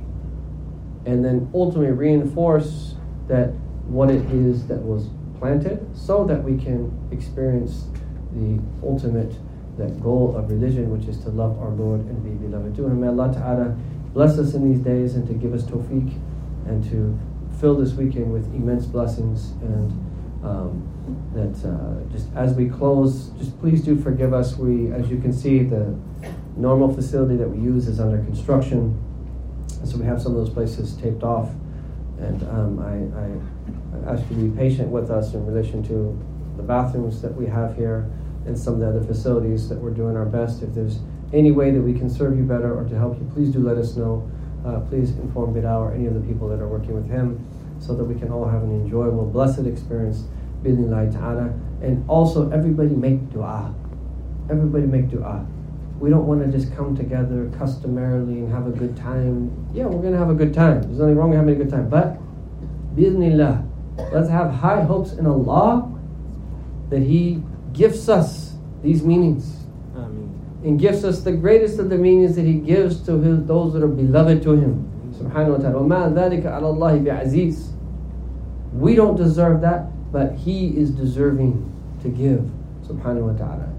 [1.07, 2.95] And then ultimately reinforce
[3.29, 3.49] that
[3.87, 5.09] what it is that was
[5.39, 7.87] planted so that we can experience
[8.33, 9.35] the ultimate
[9.79, 13.01] that goal of religion which is to love our Lord and be beloved to him.
[13.01, 13.77] May Allah Ta'ala
[14.13, 16.19] bless us in these days and to give us tawfiq
[16.67, 17.19] and to
[17.61, 19.91] fill this weekend with immense blessings and
[20.43, 20.87] um,
[21.35, 24.57] that uh, just as we close, just please do forgive us.
[24.57, 25.95] We, as you can see, the
[26.57, 28.99] normal facility that we use is under construction,
[29.85, 31.51] so we have some of those places taped off.
[32.19, 36.19] And um, I, I, I ask you to be patient with us in relation to
[36.57, 38.11] the bathrooms that we have here
[38.47, 40.63] and some of the other facilities that we're doing our best.
[40.63, 41.01] If there's
[41.33, 43.77] any way that we can serve you better or to help you, please do let
[43.77, 44.29] us know.
[44.65, 47.47] Uh, please inform Bilal or any of the people that are working with him
[47.79, 50.25] so that we can all have an enjoyable, blessed experience,
[50.63, 51.53] bi'idhnillahi ta'ala.
[51.81, 53.75] And also, everybody make dua.
[54.51, 55.47] Everybody make dua.
[55.99, 59.51] We don't want to just come together customarily and have a good time.
[59.73, 60.83] Yeah, we're going to have a good time.
[60.83, 61.89] There's nothing wrong with having a good time.
[61.89, 62.19] But,
[62.97, 65.91] bi'idhnillah, let's have high hopes in Allah
[66.91, 69.60] that He gifts us these meanings
[70.64, 73.84] And gives us the greatest of the meanings that He gives to his, those that
[73.84, 74.92] are beloved to Him.
[75.14, 75.80] Subhanahu wa ta'ala.
[75.80, 77.72] وَمَا ذَلِكَ عَلَى اللَّهِ بِعَزِيزٍ
[78.74, 81.72] We don't deserve that, but He is deserving
[82.02, 82.50] to give.
[82.88, 83.70] Subhanahu wa ta'ala.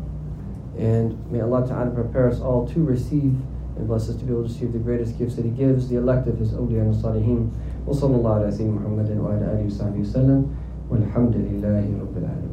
[0.79, 3.35] And may Allah Ta'ala prepare us all to receive
[3.77, 5.97] and bless us to be able to receive the greatest gifts that He gives, the
[5.97, 7.51] elect of His awliya and salihin.
[7.87, 10.47] وصلى الله على سيدنا محمد وعلى آله وصحبه وسلم
[10.91, 12.50] والحمد لله رب العالمين